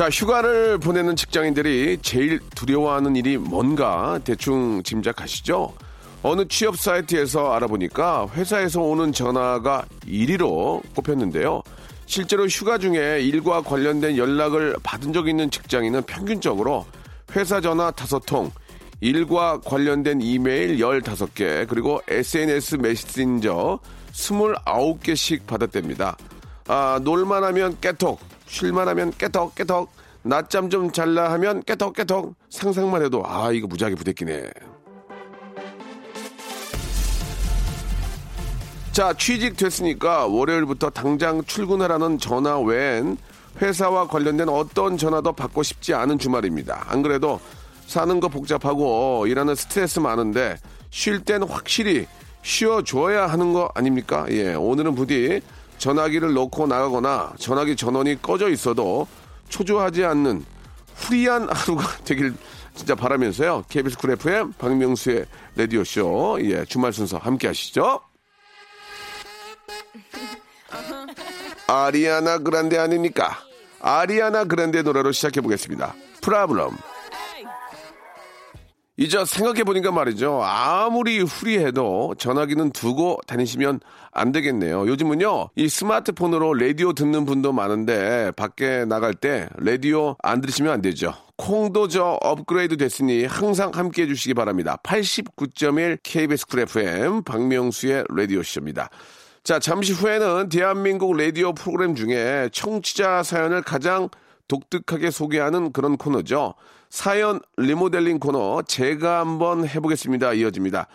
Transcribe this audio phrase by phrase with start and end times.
[0.00, 5.74] 자 휴가를 보내는 직장인들이 제일 두려워하는 일이 뭔가 대충 짐작하시죠?
[6.22, 11.62] 어느 취업 사이트에서 알아보니까 회사에서 오는 전화가 1위로 꼽혔는데요.
[12.06, 16.86] 실제로 휴가 중에 일과 관련된 연락을 받은 적 있는 직장인은 평균적으로
[17.36, 18.50] 회사 전화 5통,
[19.02, 23.78] 일과 관련된 이메일 15개, 그리고 SNS 메신저
[24.12, 26.16] 29개씩 받았답니다.
[26.68, 28.18] 아, 놀만 하면 깨톡,
[28.50, 29.90] 쉴만 하면 깨톡, 깨톡,
[30.22, 32.34] 낮잠 좀 잘라 하면 깨톡, 깨톡.
[32.50, 34.50] 상상만 해도, 아, 이거 무지하게 부대끼네.
[38.90, 43.16] 자, 취직됐으니까 월요일부터 당장 출근하라는 전화 외엔
[43.62, 46.86] 회사와 관련된 어떤 전화도 받고 싶지 않은 주말입니다.
[46.88, 47.38] 안 그래도
[47.86, 50.56] 사는 거 복잡하고 일하는 스트레스 많은데
[50.90, 52.06] 쉴 땐 확실히
[52.42, 54.26] 쉬어줘야 하는 거 아닙니까?
[54.30, 55.40] 예, 오늘은 부디
[55.80, 59.08] 전화기를 놓고 나가거나 전화기 전원이 꺼져 있어도
[59.48, 60.44] 초조하지 않는
[60.94, 62.34] free한 하루가 되길
[62.74, 63.64] 진짜 바라면서요.
[63.68, 65.26] KBS Cool FM 박명수의
[65.56, 68.00] 라디오쇼, 예, 주말 순서 함께 하시죠.
[71.66, 73.38] 아리아나 그란데 아닙니까?
[73.80, 75.94] 아리아나 그란데 노래로 시작해 보겠습니다.
[76.20, 76.76] Problem.
[79.00, 80.42] 이제 생각해 보니까 말이죠.
[80.44, 83.80] 아무리 free해도 전화기는 두고 다니시면
[84.12, 84.86] 안 되겠네요.
[84.86, 91.14] 요즘은요, 이 스마트폰으로 라디오 듣는 분도 많은데 밖에 나갈 때 라디오 안 들으시면 안 되죠.
[91.38, 94.76] 콩도 저 업그레이드 됐으니 항상 함께 해주시기 바랍니다.
[94.82, 98.90] 89.1 KBS 쿨 FM 박명수의 라디오쇼입니다.
[99.42, 104.10] 자, 잠시 후에는 대한민국 라디오 프로그램 중에 청취자 사연을 가장
[104.46, 106.52] 독특하게 소개하는 그런 코너죠.
[106.90, 110.34] 사연 리모델링 코너 제가 한번 해보겠습니다.
[110.34, 110.88] 이어집니다.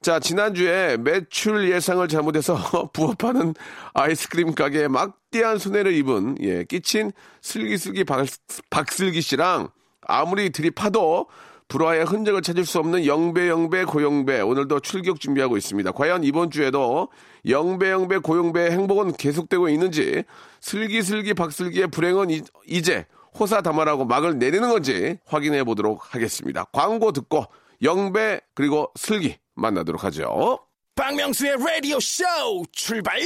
[0.00, 2.56] 자, 지난주에 매출 예상을 잘못해서
[2.92, 3.54] 부업하는
[3.94, 8.26] 아이스크림 가게에 막대한 손해를 입은, 예, 끼친 슬기슬기 박,
[8.70, 9.68] 박슬기 씨랑
[10.00, 11.28] 아무리 들이파도
[11.68, 15.92] 불화의 흔적을 찾을 수 없는 영배 영배 고영배 오늘도 출격 준비하고 있습니다.
[15.92, 17.08] 과연 이번 주에도
[17.48, 20.24] 영배 영배 고영배의 행복은 계속되고 있는지
[20.60, 23.06] 슬기슬기 박슬기의 불행은 이, 이제
[23.38, 26.64] 호사다마라고 막을 내리는 건지 확인해 보도록 하겠습니다.
[26.72, 27.46] 광고 듣고
[27.82, 30.60] 영배 그리고 슬기 만나도록 하죠.
[30.94, 33.18] 박명수의 Radio Show 출발.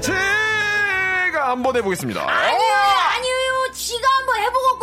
[0.00, 2.26] 제가 한번 해보겠습니다.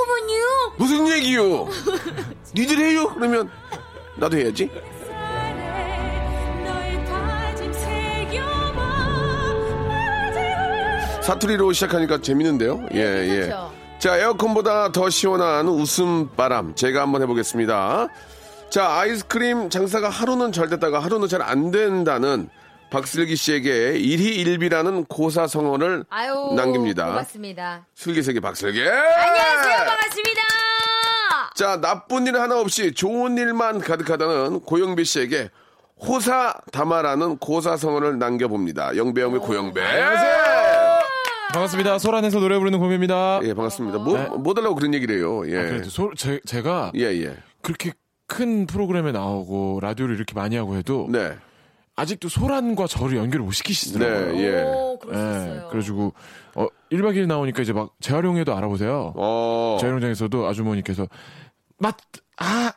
[0.05, 0.73] 해보겠구먼요.
[0.77, 1.67] 무슨 얘기요?
[2.53, 3.11] 니들 해요?
[3.15, 3.49] 그러면
[4.15, 4.69] 나도 해야지.
[11.21, 12.85] 사투리로 시작하니까 재밌는데요.
[12.93, 13.39] 예, 예.
[13.47, 13.71] 그렇죠.
[13.97, 16.75] 자, 에어컨보다 더 시원한 웃음 바람.
[16.75, 18.09] 제가 한번 해보겠습니다.
[18.69, 22.49] 자, 아이스크림 장사가 하루는 잘 됐다가 하루는 잘 안 된다는
[22.89, 27.07] 박슬기 씨에게 일희일비라는 고사성어를 아유, 남깁니다.
[27.07, 27.85] 고맙습니다.
[27.95, 28.79] 슬기슬기 박슬기.
[28.81, 30.41] 안녕하세요, 반갑습니다.
[31.55, 35.49] 자, 나쁜 일 하나 없이 좋은 일만 가득하다는 고영배 씨에게
[36.01, 38.95] 호사다마라는 고사성어를 남겨봅니다.
[38.97, 39.81] 영배영배 고영배.
[41.53, 41.99] 반갑습니다.
[41.99, 43.39] 소란에서 노래 부르는 고미입니다.
[43.43, 43.99] 예, 반갑습니다.
[43.99, 44.27] 뭐, 네.
[44.37, 45.43] 뭐 달라고 그런 얘기를 해요.
[45.47, 45.51] 예.
[45.51, 47.37] 그래도 소, 제, 제가 예, 예.
[47.61, 47.93] 그렇게
[48.27, 51.37] 큰 프로그램에 나오고 라디오를 이렇게 많이 하고 해도 네.
[51.95, 54.33] 아직도 소란과 저를 연결을 못 시키시더라고요.
[54.33, 54.63] 네, 예.
[54.63, 55.61] 오, 예.
[55.69, 56.13] 그래가지고
[56.55, 59.13] 어 1박 2일 나오니까 이제 막 재활용회도 알아보세요.
[59.15, 59.77] 어.
[59.79, 61.07] 재활용장에서도 아주머니께서
[61.77, 61.97] 맞,
[62.37, 62.71] 아,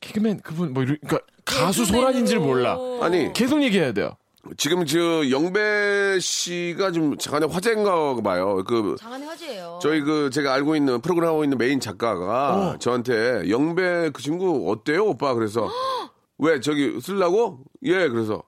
[0.00, 2.78] 개그맨 그분 뭐 이러, 그러니까 가수 소란인지를 몰라.
[3.00, 4.16] 아니, 계속 얘기해야 돼요.
[4.56, 4.98] 지금 저
[5.30, 8.64] 영배 씨가 좀 잠깐의 화제인가 봐요.
[8.66, 9.78] 그 장안의 화제예요.
[9.82, 15.08] 저희 그 제가 알고 있는 프로그램 하고 있는 메인 작가가 저한테 영배 그 친구 어때요,
[15.08, 15.34] 오빠?
[15.34, 15.68] 그래서
[16.40, 17.60] 왜 저기 쓰려고?
[17.82, 18.42] 예, 그래서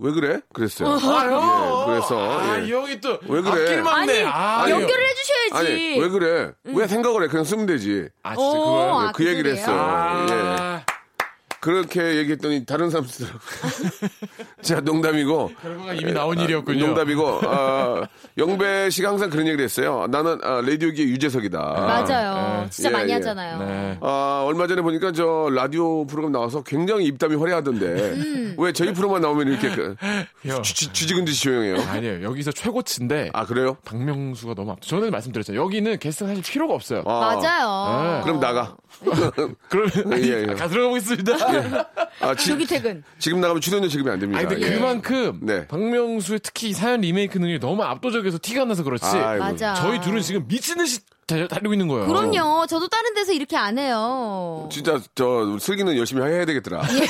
[0.00, 0.40] 왜 그래?
[0.52, 0.88] 그랬어요.
[0.96, 2.66] 예, 그래서 아, 예.
[2.66, 3.50] 이 형이 또 왜 그래?
[3.62, 4.22] 앞길 막네.
[4.24, 5.52] 아니, 아, 연결을 해주셔야지.
[5.72, 6.52] 아니 왜 그래?
[6.64, 7.28] 왜 생각을 해?
[7.28, 8.08] 그냥 쓰면 되지.
[8.22, 8.98] 아, 진짜 어, 그거요?
[9.08, 9.60] 아, 그 얘기를 소리예요?
[9.60, 9.80] 했어요.
[9.80, 10.26] 아,
[10.78, 10.91] 예.
[11.66, 13.26] 그렇게 얘기했더니 다른 사람들.
[14.62, 15.52] 자, 농담이고.
[15.62, 16.86] 결과가 이미 나온 일이었군요.
[16.86, 18.02] 농담이고, 아,
[18.36, 20.06] 영배 씨가 항상 그런 얘기를 했어요.
[20.10, 21.58] 나는 아, 라디오기의 유재석이다.
[21.58, 22.66] 맞아요.
[22.68, 23.14] 진짜 예, 많이 예.
[23.14, 23.58] 하잖아요.
[23.60, 23.98] 네.
[24.00, 27.86] 아, 얼마 전에 보니까 저 라디오 프로그램 나와서 굉장히 입담이 화려하던데.
[27.86, 28.54] 음.
[28.58, 29.94] 왜 저희 프로만 나오면 이렇게 그,
[30.44, 30.62] 형.
[30.64, 31.76] 쥐, 쥐- 쥐지근 듯이 조용해요?
[31.88, 32.24] 아니에요.
[32.24, 33.76] 여기서 최고치인데 아, 그래요?
[33.84, 34.82] 박명수가 너무 앞.
[34.82, 35.62] 저는 말씀드렸잖아요.
[35.62, 37.04] 여기는 게스트 사실 필요가 없어요.
[37.06, 38.02] 아, 맞아요.
[38.18, 38.20] 네.
[38.24, 38.74] 그럼 나가.
[39.68, 40.54] 그러면 예, 예.
[40.54, 41.51] 가 들어가 보겠습니다.
[42.20, 43.02] 아, 지, 조기 퇴근.
[43.18, 44.38] 지금 나가면 출연료 지급이 안 됩니다.
[44.40, 44.78] 아니 근데 예.
[44.78, 45.66] 그만큼 네.
[45.66, 49.04] 박명수의 특히 이 사연 리메이크 능력이 너무 압도적이어서 티가 안 나서 그렇지.
[49.06, 49.44] 아이고.
[49.44, 49.74] 맞아.
[49.74, 52.06] 저희 둘은 지금 미친 듯이 달- 달리고 있는 거예요.
[52.06, 52.66] 그럼요.
[52.66, 54.68] 저도 다른 데서 이렇게 안 해요.
[54.72, 56.82] 진짜 저 슬기는 열심히 해야 되겠더라.
[56.92, 57.06] 예.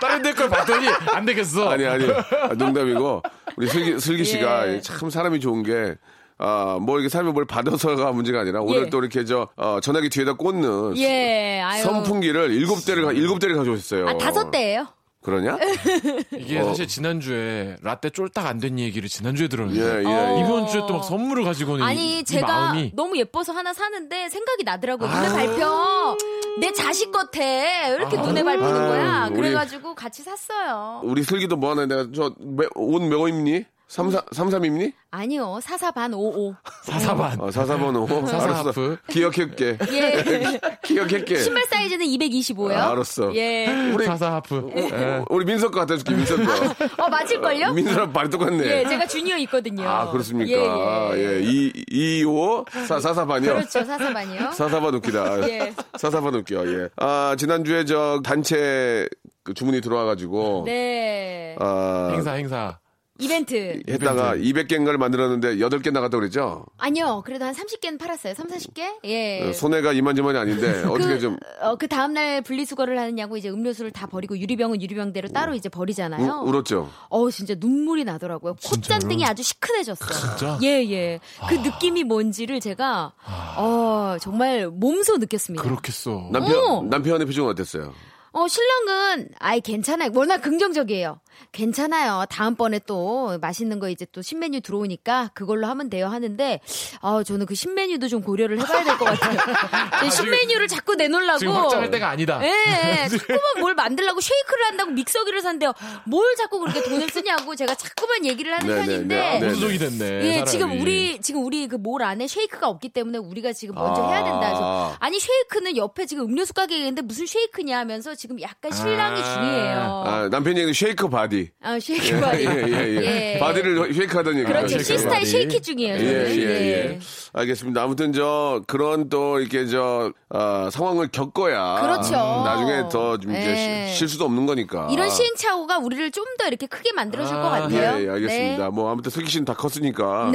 [0.00, 1.68] 다른 데 걸 봤더니 안 되겠어.
[1.70, 3.22] 아니 아니 아, 농담이고
[3.56, 4.80] 우리 슬기 슬기 씨가 예.
[4.80, 5.96] 참 사람이 좋은 게.
[6.38, 8.90] 아, 뭐, 이렇게 삶에 뭘 받아서가 문제가 아니라, 오늘 예.
[8.90, 11.82] 또 이렇게 저, 어, 전화기 뒤에다 꽂는 예, 아유.
[11.82, 14.08] 선풍기를 일곱 대를, 가- 일곱 대를 가져오셨어요.
[14.08, 14.86] 아, 다섯 대예요.
[15.20, 15.58] 그러냐?
[16.32, 20.40] 이게 사실 지난주에 라떼 쫄딱 안 된 얘기를 지난주에 들었는데 예, 예, 예.
[20.40, 23.74] 이번 주에 또 막 선물을 가지고 오는 이- 아니 이, 제가 마음이 너무 예뻐서 하나
[23.74, 25.08] 사는데 생각이 나더라고요.
[25.08, 25.20] 아.
[25.20, 26.16] 눈에 밟혀.
[26.60, 27.40] 내 자식 같아.
[27.40, 29.26] 왜 이렇게 눈에 밟히는 거야?
[29.30, 31.00] 우리- 그래가지고 같이 샀어요.
[31.04, 32.32] 우리 슬기도 뭐 하나 내가 저,
[32.76, 33.64] 옷몇 입니?
[33.88, 34.92] 33, 33 입니?
[35.10, 35.60] 아니요.
[35.62, 36.54] 사사반 오오.
[36.82, 37.40] 사사반.
[37.40, 38.06] 어, 44번 오.
[38.28, 38.68] 사사 알았어.
[38.68, 38.98] 하프.
[39.08, 39.78] 기억할게.
[39.90, 40.60] 예.
[40.84, 41.38] 기억할게.
[41.38, 42.72] 신발 사이즈는 225요.
[42.72, 43.34] 아, 알았어.
[43.34, 43.66] 예.
[43.94, 44.70] 우리, 사사 하프.
[44.76, 45.24] 예.
[45.30, 47.02] 우리 민석 거 갖다 줄게, 민석 거.
[47.02, 47.72] 어 맞을 걸요?
[47.72, 48.62] 민석랑 발이 똑같네.
[48.62, 49.88] 예, 제가 주니어 있거든요.
[49.88, 51.16] 아, 그렇습니까?
[51.16, 51.36] 예, 예.
[51.36, 53.54] 예, 이, 이, 오, 사, 사사반이요?
[53.54, 53.84] 그렇죠.
[53.84, 54.52] 사사반이요.
[54.52, 55.48] 사사반 웃기다.
[55.48, 55.72] 예.
[55.96, 56.88] 사사반 웃겨, 예.
[56.96, 59.08] 아, 지난주에 저 단체
[59.42, 60.64] 그 주문이 들어와가지고.
[60.66, 61.56] 네.
[61.58, 62.78] 아, 행사 행사.
[63.20, 63.82] 이벤트.
[63.88, 66.64] 했다가 200개인가를 만들었는데 8개 나갔다고 그랬죠?
[66.78, 67.22] 아니요.
[67.26, 68.34] 그래도 한 30개는 팔았어요.
[68.34, 68.82] 3, 40개?
[69.04, 69.52] 예.
[69.52, 71.36] 손해가 이만저만이 아닌데, 어떻게 그, 좀.
[71.60, 76.42] 어, 그 다음날 분리수거를 하느냐고 이제 음료수를 다 버리고 유리병은 유리병대로 따로 이제 버리잖아요.
[76.44, 76.88] 우- 울었죠?
[77.08, 78.54] 어 진짜 눈물이 나더라고요.
[78.64, 80.36] 콧잔등이 아주 시큰해졌어요.
[80.36, 80.58] 진짜?
[80.62, 81.20] 예, 예.
[81.48, 83.12] 그 느낌이 뭔지를 제가,
[83.56, 85.62] 어, 정말 몸소 느꼈습니다.
[85.64, 86.28] 그렇겠어.
[86.32, 86.82] 남편, 어.
[86.88, 87.92] 남편의 표정은 어땠어요?
[88.30, 90.10] 어, 신랑은, 아이, 괜찮아요.
[90.14, 91.18] 워낙 긍정적이에요.
[91.52, 92.24] 괜찮아요.
[92.30, 96.60] 다음번에 또 맛있는 거 이제 또 신메뉴 들어오니까 그걸로 하면 돼요 하는데,
[97.00, 99.38] 어, 저는 그 신메뉴도 좀 고려를 해봐야 될 것 같아요.
[100.02, 101.38] 제 신메뉴를 자꾸 내놓으려고.
[101.38, 102.40] 지금 확장할 때가 아니다.
[102.42, 103.08] 예, 예.
[103.16, 105.72] 자꾸만 뭘 만들려고 쉐이크를 한다고 믹서기를 산대요.
[106.04, 109.14] 뭘 자꾸 그렇게 돈을 쓰냐고 제가 자꾸만 얘기를 하는 네, 네, 편인데.
[109.16, 109.38] 네.
[109.40, 110.24] 네, 보수적이 됐네.
[110.24, 110.50] 예, 사람이.
[110.50, 114.10] 지금 우리 지금 우리 그 몰 안에 쉐이크가 없기 때문에 우리가 지금 먼저 아.
[114.12, 118.72] 해야 된다 해서 아니 쉐이크는 옆에 지금 음료수 가게에 있는데 무슨 쉐이크냐 하면서 지금 약간
[118.72, 119.34] 실랑이 아.
[119.34, 120.02] 중이에요.
[120.06, 121.50] 아, 남편 얘기는 shake body.
[121.62, 122.44] 아, shake 예, body.
[122.44, 123.38] 예, 예, 예.
[123.38, 124.46] body를 shake 하던 얘기.
[124.46, 124.68] 그렇죠.
[124.68, 125.30] shake 시스타일 body.
[125.30, 125.94] shake 중이에요.
[125.96, 126.00] 예.
[126.00, 126.98] 예, 예.
[127.38, 127.82] 알겠습니다.
[127.82, 132.12] 아무튼 저 그런 또 이렇게 저 아, 상황을 겪어야 그렇죠.
[132.12, 133.88] 나중에 더좀 이제 예.
[133.92, 134.88] 시- 실수도 없는 거니까.
[134.90, 137.98] 이런 시행착오가 우리를 좀 더 이렇게 크게 만들어줄 것 아, 같아요.
[137.98, 138.64] 예, 예, 알겠습니다.
[138.64, 138.70] 네.
[138.70, 140.30] 뭐 아무튼 슬기 씨는 다 컸으니까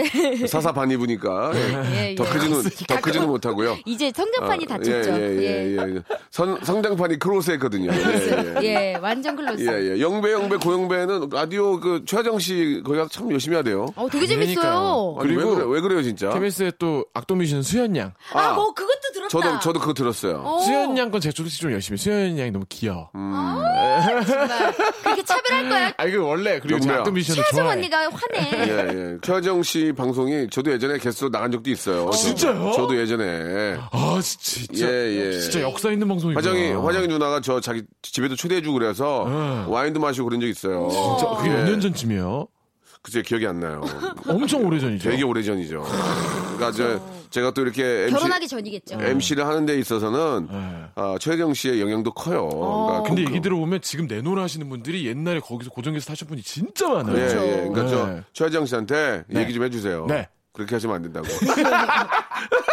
[0.50, 2.16] 사사 반 입으니까 예, 예.
[2.16, 3.78] 더 크지는 더 크지는 못하고요.
[3.86, 4.92] 이제 성장판이 아, 닫혔죠.
[4.92, 6.02] 예, 예, 예, 예.
[6.30, 7.90] 선, 성장판이 크로스했거든요.
[7.94, 8.66] 예, 예.
[8.66, 9.62] 예, 완전 클로스.
[9.64, 10.02] 예, 예.
[10.02, 13.86] 영배, 영배, 고영배는 라디오 그 최하정 씨 거기 가서 참 열심히 하대요.
[13.96, 15.16] 어, 되게 재밌어요.
[15.22, 16.32] 아니, 왜, 그리고 그래, 왜 그래요, 진짜?
[16.32, 18.14] KBS의 또 악동 뮤 지션 수현 양.
[18.34, 19.30] 아, 뭐 그것도 들었다.
[19.30, 20.42] 저도, 저도 그거 들었어요.
[20.46, 21.98] 어, 수현 양건 제가 조금씩 좀 열심히.
[21.98, 23.10] 수현 양이 너무 귀여워.
[23.14, 24.74] 정말
[25.04, 25.94] 그렇게 차별할 거야.
[25.98, 26.98] 아, 이거 원래 그리고 제가 영배야.
[27.00, 27.78] 악동 뮤지션을 최하정 좋아해.
[27.78, 28.68] 언니가 화내.
[28.68, 29.18] 예, 예.
[29.22, 32.10] 최하정 씨 방송이 저도 예전에 게스트로 나간 적도 있어요.
[32.12, 32.72] 진짜요?
[32.76, 33.78] 저도 예전에.
[33.92, 34.88] 아, 진짜.
[34.88, 34.92] 예,
[35.34, 35.40] 예.
[35.40, 36.40] 진짜 역사 있는 방송이구나.
[36.40, 39.66] 화정이, 화정이 누나가 저 자기 집에도 초대해 주고 그래서 응.
[39.68, 40.90] 와인도 마시고 그런 적 있어요.
[40.90, 41.54] 진짜 그게 예.
[41.56, 42.48] 몇년 전쯤이에요?
[43.04, 43.82] 글쎄 기억이 안 나요.
[44.28, 45.10] 엄청 오래전이죠.
[45.10, 45.84] 되게 오래전이죠.
[46.56, 48.98] 그러니까 저, 제가 또 이렇게 MC, 결혼하기 전이겠죠.
[49.02, 50.86] MC를 하는 데 있어서는 네.
[50.96, 52.48] 아, 최정 씨의 영향도 커요.
[52.48, 56.88] 그러니까 근데 그- 얘기 들어보면 지금 내노라 하시는 분들이 옛날에 거기서 고정게스트 하신 분이 진짜
[56.88, 57.18] 많아요.
[57.18, 57.70] 예, 예.
[57.70, 57.90] 그러니까 네.
[58.32, 59.42] 저 최정 씨한테 네.
[59.42, 60.06] 얘기 좀 해주세요.
[60.08, 60.30] 네.
[60.54, 61.28] 그렇게 하시면 안 된다고.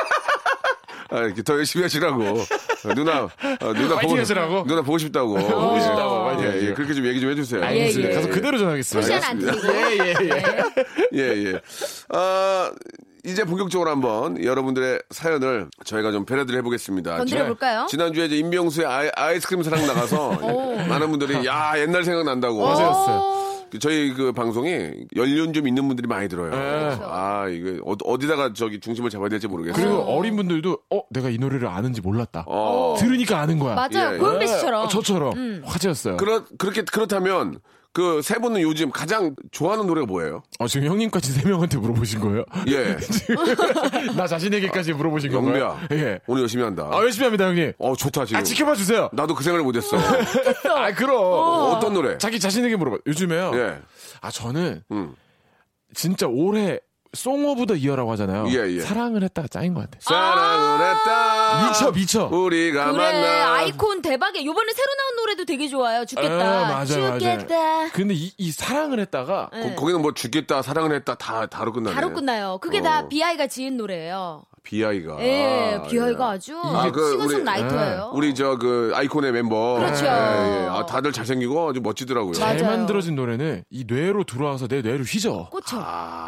[1.11, 2.23] 아, 이렇게 더 열심히 하시라고.
[2.23, 4.65] 어, 누나, 어, 누나 파이팅 하시라고?
[4.67, 5.35] 누나 보고 싶다고.
[5.35, 6.73] 보고 싶다고, 예, 예.
[6.73, 7.63] 그렇게 좀 얘기 좀 해주세요.
[7.63, 8.09] 알겠습니다.
[8.09, 8.17] 예, 예.
[8.17, 9.15] 가서 그대로 전하겠습니다.
[9.15, 10.65] 예, 예, 예.
[11.15, 11.61] 예, 예.
[12.11, 12.71] 아,
[13.25, 17.19] 이제 본격적으로 한번 여러분들의 사연을 저희가 좀 배려를 해보겠습니다.
[17.19, 17.87] 건드려 볼까요?
[17.91, 20.31] 지난주에 이제 임병수의 아이, 아이스크림 사랑 나가서
[20.89, 22.63] 많은 분들이 야, 옛날 생각난다고.
[22.65, 23.50] 맞아요.
[23.71, 26.51] 그 저희 그 방송이 연륜 좀 있는 분들이 많이 들어요.
[26.51, 26.99] 네.
[27.03, 29.83] 아, 이거 어- 어디다가 저기 중심을 잡아야 될지 모르겠어요.
[29.85, 32.45] 그리고 어린 분들도 어 내가 이 노래를 아는지 몰랐다.
[32.47, 32.97] 어.
[32.99, 33.75] 들으니까 아는 거야.
[33.75, 34.19] 맞아요.
[34.39, 34.47] 예, 예.
[34.47, 34.85] 씨처럼.
[34.85, 36.17] 어, 저처럼 화제였어요.
[36.17, 37.61] 그렇, 그렇게, 그렇다면
[37.93, 40.43] 그 세 분은 요즘 가장 좋아하는 노래가 뭐예요?
[40.59, 42.45] 어, 지금 형님까지 세 명한테 물어보신 거예요?
[42.69, 42.97] 예.
[44.17, 45.77] 나 자신에게까지 물어보신 건가요?
[45.91, 45.99] 영배야.
[45.99, 46.21] 예.
[46.27, 46.89] 오늘 열심히 한다.
[46.93, 47.73] 아, 열심히 합니다, 형님.
[47.79, 48.39] 어, 좋다, 지금.
[48.41, 49.09] 아, 지켜봐 주세요.
[49.13, 49.97] 나도 그 생각을 못했어.
[49.99, 51.17] 아, 그럼.
[51.21, 51.79] 어.
[51.81, 52.17] 떤 노래?
[52.19, 52.99] 자기 자신에게 물어봐.
[53.07, 53.51] 요즘에요.
[53.55, 53.79] 예.
[54.21, 55.15] 아, 저는 음.
[55.93, 56.79] 진짜 올해
[57.13, 58.47] song of the year라고 하잖아요.
[58.51, 58.81] 예, 예.
[58.81, 60.01] 사랑을 했다가 짱인 것 같아요.
[60.01, 61.67] 사랑을 했다.
[61.69, 62.27] 미쳐, 미쳐.
[62.29, 63.55] 우리가 그래 만나.
[63.55, 64.45] 아이콘 대박이야.
[64.45, 66.05] 요번에 새로 나온 노래도 되게 좋아요.
[66.05, 66.35] 죽겠다.
[66.35, 67.55] 아, 맞아요, 죽겠다.
[67.57, 67.91] 맞아요.
[67.93, 69.75] 근데 이, 이 사랑을 했다가 네.
[69.75, 71.95] 거, 기는뭐 죽겠다, 사랑을 했다, 다, 다로 끝나네.
[71.97, 72.59] 바로 끝나요.
[72.61, 72.83] 그게 어.
[72.83, 74.45] 다 비아이가 지은 노래예요.
[74.71, 75.17] 비아이가.
[75.21, 76.35] 예, 비아이가 예.
[76.37, 78.11] 아주 아, 그 우리- 싱어송라이터예요.
[78.15, 79.75] 우리 저 그 아이콘의 멤버.
[79.81, 80.05] 그렇죠.
[80.05, 80.67] 예, 예.
[80.71, 82.35] 아, 다들 잘생기고 아주 멋지더라고요.
[82.35, 82.77] 잘 맞아요.
[82.77, 85.49] 만들어진 노래는 이 뇌로 들어와서 내 뇌를 휘저.
[85.51, 85.79] 꽂혀.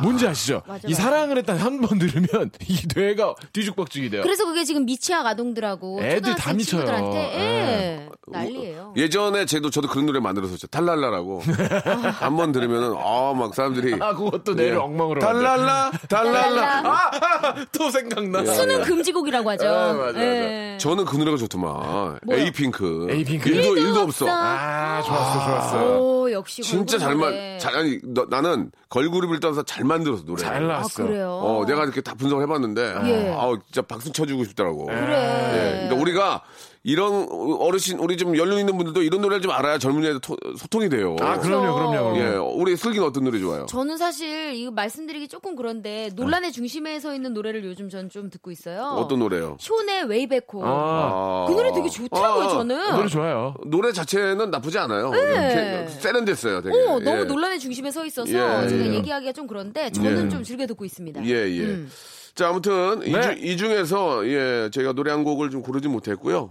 [0.02, 0.62] 뭔지 아시죠?
[0.66, 1.02] 맞아, 이 맞아.
[1.02, 4.22] 사랑을 했다 한 번 들으면 이 뇌가 뒤죽박죽이 돼요.
[4.22, 6.80] 그래서 그게 지금 미취학 아동들하고 애들 다 미쳐요.
[6.84, 7.42] 친구들한테 예.
[7.42, 8.94] 예, 난리예요.
[8.96, 10.66] 예전에 저도 저도 그런 노래 만들었었죠.
[10.68, 11.42] 탈랄라라고.
[12.18, 14.78] 한 번 들으면은 아막 사람들이 아, 그것도 뇌를 예.
[14.78, 15.42] 엉망으로 만들어.
[15.48, 16.82] 탈랄라 탈랄라.
[16.82, 17.66] 탈랄라.
[17.72, 18.52] 또 생각 나.
[18.52, 19.68] 수능 금지곡이라고 하죠.
[19.68, 20.20] 아, 맞아, 맞아.
[20.22, 20.78] 예.
[20.80, 22.18] 저는 그 노래가 좋더만.
[22.30, 23.08] 에이핑크.
[23.10, 23.48] 에이핑크.
[23.48, 24.24] 일도 일도 없어.
[24.24, 24.26] 없어.
[24.28, 26.00] 아, 좋았어, 좋았어.
[26.00, 27.58] 오, 역시 진짜 잘 만.
[27.58, 30.42] 잘, 아니, 너- 나는 걸그룹을 떠나서 잘 만들었어, 노래.
[30.42, 31.04] 잘 아, 나왔어.
[31.06, 31.40] 그래요.
[31.42, 33.28] 어, 내가 이렇게 다 분석을 해봤는데, 예.
[33.38, 34.86] 아우, 진짜 박수 쳐주고 싶더라고.
[34.86, 34.98] 그래.
[35.02, 35.88] 예.
[35.88, 36.42] 그러니까 우리가
[36.84, 37.28] 이런
[37.60, 41.14] 어르신, 우리 좀 연륜 있는 분들도 이런 노래를 좀 알아야 젊은 애들 토- 소통이 돼요.
[41.20, 42.16] 아, 그럼요, 그럼요.
[42.18, 42.22] 예.
[42.30, 42.54] 그럼요.
[42.56, 43.66] 우리 슬기는 어떤 노래 좋아요?
[43.66, 48.50] 저는 사실 이거 말씀드리기 조금 그런데 논란의 중심에 서 있는 노래를 요즘 전 좀 듣고
[48.50, 48.82] 있어요.
[48.82, 49.56] 어떤 노래요?
[49.60, 50.60] 쇼의 웨이백호.
[50.64, 52.96] 아, 그 노래 되게 좋더라고요, 아, 저는.
[52.96, 53.54] 노래 좋아요.
[53.64, 55.12] 노래 자체는 나쁘지 않아요.
[55.14, 56.76] 이렇게 세련됐어요, 되게.
[56.76, 56.84] 네.
[56.88, 57.24] 어, 너무 예.
[57.24, 58.28] 논란의 중심에 서 있어서
[58.64, 58.94] 예, 제가 예.
[58.94, 60.28] 얘기하기가 좀 그런데 저는 예.
[60.28, 61.24] 좀 즐겨 듣고 있습니다.
[61.26, 61.60] 예, 예.
[61.64, 61.90] 음.
[62.34, 63.20] 자, 아무튼 이, 네.
[63.20, 66.48] 중, 이 중 에서 예, 저희가 노래 한 곡을 좀 고르지 못했고요.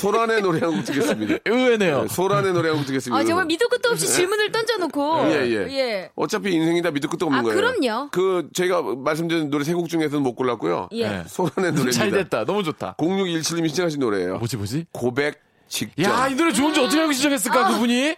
[0.00, 1.38] 소란의 노래 한 곡 듣겠습니다.
[1.44, 2.02] 의외네요.
[2.02, 3.18] 네, 소란의 노래 한 곡 듣겠습니다.
[3.18, 5.24] 아, 정말 밑도 끝도 없이 질문을 던져놓고.
[5.30, 6.10] 예, 예.
[6.14, 7.56] 어차피 인생이 다 밑도 끝도 없는 아, 거예요.
[7.56, 8.08] 그럼요.
[8.10, 10.88] 그 제가 말씀드린 노래 세 곡 중에서는 못 골랐고요.
[10.92, 11.08] 예.
[11.08, 11.24] 네.
[11.26, 11.90] 소란의 노래입니다.
[11.90, 12.44] 잘 됐다.
[12.44, 12.94] 너무 좋다.
[12.98, 14.38] 0617님이 신청하신 노래예요.
[14.38, 14.86] 뭐지, 뭐지?
[14.92, 16.04] 고백 직전.
[16.04, 17.72] 야, 이 노래 좋은지 어떻게 알고 시작했을까, 아.
[17.72, 18.14] 그분이?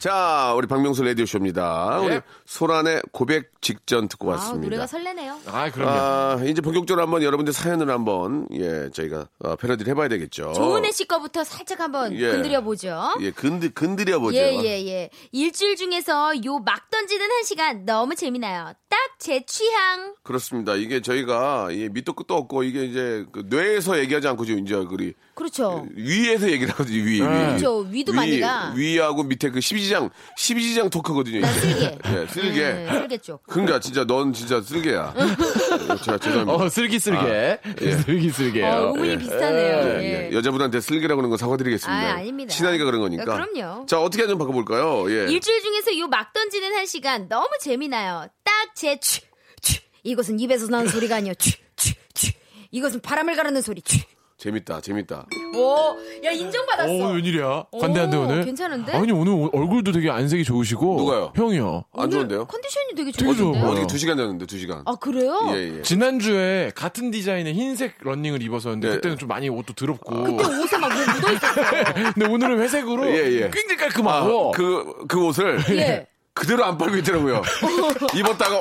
[0.00, 1.98] 자, 우리 박명수 라디오 쇼입니다.
[2.00, 2.06] 예.
[2.06, 4.64] 우리 소란의 고백 직전 듣고 아, 왔습니다.
[4.64, 5.38] 노래가 설레네요.
[5.44, 5.90] 아, 그럼요.
[5.92, 10.54] 아, 이제 본격적으로 한번 여러분들 사연을 한번 예 저희가 어, 패러디를 해봐야 되겠죠.
[10.54, 12.30] 조은혜 씨 거부터 살짝 한번 예.
[12.32, 12.98] 건드려 보죠.
[13.20, 14.38] 예, 건드 건드려 보죠.
[14.38, 15.10] 예, 예, 예.
[15.32, 18.72] 일주일 중에서 요 막 던지는 한 시간 너무 재미나요.
[18.88, 20.14] 딱 제 취향.
[20.22, 20.76] 그렇습니다.
[20.76, 25.12] 이게 저희가 이 밑도 끝도 없고 이게 이제 그 뇌에서 얘기하지 않고 지금 이제 그리
[25.40, 25.86] 그렇죠.
[25.94, 26.96] 위에서 얘기를 하거든요.
[27.02, 27.18] 위, 위.
[27.20, 27.78] 그렇죠.
[27.90, 28.72] 위도 많이 가.
[28.76, 31.38] 위하고 밑에 그 12지장 12지장 토크거든요.
[31.38, 31.46] 이게.
[31.46, 31.98] 쓸개.
[32.04, 32.62] 예, 쓸개.
[32.66, 33.42] 음, 쓸개 쪽.
[33.46, 35.14] 그러니까 진짜 넌 진짜 쓸개야.
[35.16, 36.52] 예, 제가 죄송합니다.
[36.52, 37.58] 어, 슬기슬게.
[37.80, 37.92] 예.
[38.04, 38.66] 슬기슬게요.
[38.66, 39.16] 어, 의문이 예.
[39.18, 39.76] 비슷하네요.
[39.78, 40.28] 예, 예.
[40.30, 40.36] 예.
[40.36, 41.90] 여자분한테 쓸개라고 그러는 거 사과드리겠습니다.
[42.10, 42.54] 아, 아닙니다.
[42.54, 43.22] 친하니까 그런 거니까.
[43.34, 43.86] 아, 그럼요.
[43.86, 45.10] 자, 어떻게 좀 바꿔볼까요?
[45.10, 45.32] 예.
[45.32, 48.26] 일주일 중에서 요막 던지는 한 시간 너무 재미나요.
[48.44, 49.20] 딱 제 취,
[49.60, 49.80] 취.
[50.04, 51.34] 이것은 입에서 나는 소리가 아니요.
[51.34, 52.32] 취, 취, 취.
[52.70, 53.82] 이것은 바람을 가르는 소리.
[53.82, 54.02] 취.
[54.40, 55.26] 재밌다, 재밌다.
[55.54, 56.90] 오, 야 인정받았어.
[56.90, 57.64] 어, 웬일이야?
[57.78, 58.42] 관대한데, 오, 오늘?
[58.42, 58.92] 괜찮은데?
[58.92, 60.96] 아니, 오늘 얼굴도 되게 안색이 좋으시고.
[60.96, 61.32] 누가요?
[61.36, 61.84] 형이요.
[61.94, 62.46] 안 좋은데요?
[62.46, 63.12] 컨디션이 되게?
[63.12, 63.50] 좋아요.
[63.50, 64.82] 어저께 두 시간 잤는데, 두 시간.
[64.86, 65.50] 아 그래요?
[65.52, 65.82] 예, 예.
[65.82, 68.94] 지난주에 같은 디자인의 흰색 러닝을 입었었는데, 네.
[68.94, 70.24] 그때는 좀 많이 옷도 더럽고.
[70.24, 71.84] 그때 옷에 막 묻어 있었어요.
[72.14, 73.50] 근데 오늘은 회색으로 예, 예.
[73.50, 74.52] 굉장히 아, 깔끔하고.
[74.52, 75.60] 그, 그 옷을.
[75.68, 76.06] 예.
[76.32, 77.42] 그대로 안 빨고 있더라고요.
[78.16, 78.60] 입었다가, 어?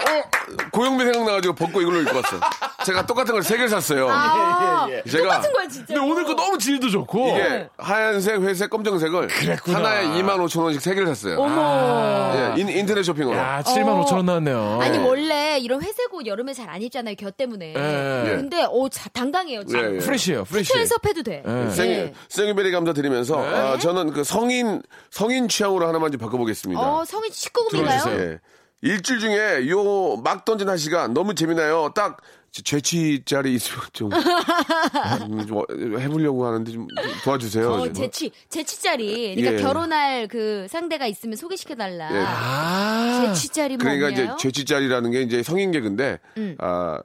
[0.71, 2.39] 고영배 생각나가지고 벗고 이걸로 입고 왔어.
[2.85, 4.07] 제가 똑같은 걸 세 개를 샀어요.
[4.09, 5.09] 아, 예, 예.
[5.09, 5.93] 제가 똑같은 거야 진짜.
[5.93, 7.29] 근데 오늘 거 너무 질도 좋고.
[7.29, 9.77] 이게 하얀색, 회색, 검정색을 그랬구나.
[9.79, 11.39] 하나에 2만 5천 원씩 세 개를 샀어요.
[11.39, 12.33] 어머.
[12.55, 13.35] 예, 인, 인터넷 쇼핑으로.
[13.37, 14.79] 야, 7만 5천 원 나왔네요.
[14.81, 15.01] 아니 예.
[15.01, 17.73] 원래 이런 회색 옷 여름에 잘 안 입잖아요 겨 때문에.
[17.75, 18.35] 예.
[18.35, 19.63] 근데 어 자, 당당해요.
[19.65, 19.93] 지금.
[19.93, 19.97] 예, 예.
[19.99, 20.71] fresh해요, fresh.
[20.71, 21.43] 트랜스업해도 돼.
[21.45, 21.69] 예.
[21.71, 22.13] 생, 예.
[22.29, 26.79] thank you very 감사 드리면서 아, 저는 그 성인 성인 취향으로 하나만 좀 바꿔보겠습니다.
[26.81, 28.39] 어 성인 19금인가요?
[28.83, 28.87] 예.
[28.89, 31.91] 일주일 중에 요 막 던진 한 시간 너무 재미나요.
[31.95, 32.17] 딱
[32.51, 35.63] 죄치자리 있으면 좀, 음, 좀 어,
[35.99, 36.87] 해보려고 하는데 좀
[37.23, 37.69] 도와주세요.
[37.71, 37.93] 어, 좀.
[37.93, 39.35] 재치, 재치짜리.
[39.35, 39.61] 그러니까 예.
[39.61, 42.09] 결혼할 그 상대가 있으면 소개시켜 달라.
[42.11, 42.23] 예.
[42.25, 43.23] 아.
[43.27, 44.37] 재치짜리 뭐 그러니까 이제 없나요?
[44.37, 46.55] 죄치자리라는 게 이제 성인 개그인데 음.
[46.59, 46.99] 아,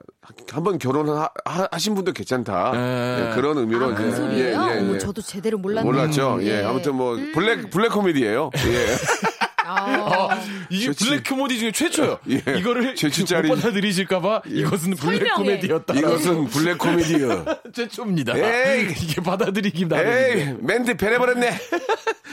[0.51, 3.29] 한번 결혼하신 분도 괜찮다 예.
[3.31, 4.47] 예, 그런 의미로 아, 그 이제 소리예요?
[4.47, 4.97] 예, 예, 어머, 예.
[4.97, 5.91] 저도 제대로 몰랐네요.
[5.93, 6.39] 몰랐죠.
[6.41, 6.61] 예.
[6.61, 6.63] 예.
[6.63, 8.49] 아무튼 뭐 블랙 블랙 코미디예요.
[8.55, 8.95] 예.
[9.67, 12.19] 아, 이게 죄치- 블랙 코미디 중에 최초요.
[12.29, 12.35] 예.
[12.57, 13.47] 이거를 죄치짜리.
[13.49, 15.33] 못 받아들이실까봐 이것은 블랙 설명해.
[15.35, 15.93] 코미디였다.
[15.95, 17.45] 이것은 블랙 코미디요.
[17.73, 18.37] 최초입니다.
[18.37, 18.93] 에이.
[19.01, 20.57] 이게 받아들이기 에이, 나름인데.
[20.61, 21.49] 멘트 배려버렸네.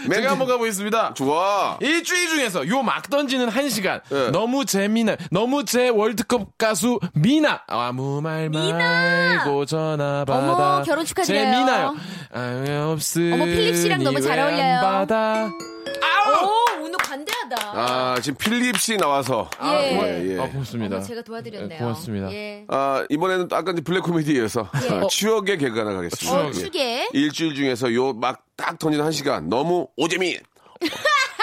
[0.05, 0.15] 멘트.
[0.17, 1.15] 제가 한번 가보겠습니다.
[1.15, 1.79] 좋아.
[1.81, 4.31] 일주일 중에서 요 막 던지는 한 시간 예.
[4.31, 11.45] 너무 재미나 너무 제 월드컵 가수 미나 아무 말 말고 전화 받아 어머, 결혼 축하드려요.
[11.45, 11.97] 재미나요
[12.33, 14.81] 아, 없으니 어머, 필립 씨랑 너무 잘 어울려요.
[14.83, 16.82] 받아 오, 오늘
[17.17, 17.57] 관대하다.
[17.75, 19.51] 아, 지금 필립 씨 나와서.
[19.63, 19.69] 예.
[19.69, 20.41] 예, 예.
[20.41, 21.75] 아 고맙습니다 어머, 제가 도와드렸네요.
[21.75, 22.33] 예, 고맙습니다.
[22.33, 22.65] 예.
[22.69, 26.39] 아, 이번에는 또 아까 이제 블랙 코미디에서 아, 추억의 개그 하나 가겠습니다.
[26.41, 26.53] 어, 예.
[26.53, 27.09] 추게.
[27.13, 30.39] 일주일 중에서 요 막 딱 던지는 한 시간 너무 오재미.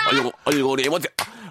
[0.10, 1.10] 얼굴 얼굴이 못해.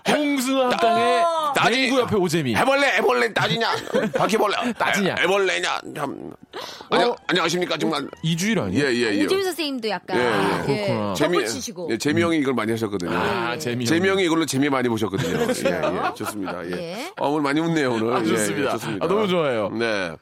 [0.09, 1.23] 홍승아 땅에
[1.71, 3.69] 냉구 옆에 오재미 해벌레 해벌레 따지냐
[4.17, 5.17] 바퀴벌레 따지냐.
[5.19, 6.33] 해벌레냐 참
[6.91, 8.85] 안녕 안녕하십니까 정말 이주일 아니에요?
[8.87, 10.87] 예예예 오재민 선생님도 약간 예, 예.
[10.87, 11.15] 그렇구나.
[11.15, 11.89] 재미 치시고.
[11.91, 13.11] 예, 재미 형이 이걸 많이 하셨거든요.
[13.13, 15.41] 아 재미 재미 형이 이걸로 재미 많이 보셨거든요.
[15.41, 16.65] 예, 예, 좋습니다.
[16.67, 16.73] 예.
[16.73, 17.13] 예.
[17.19, 18.13] 어, 오늘 많이 웃네요, 오늘.
[18.15, 18.69] 아, 예, 좋습니다.
[18.69, 19.05] 예, 좋습니다.
[19.05, 19.69] 아, 너무 좋아요.
[19.71, 20.13] 네.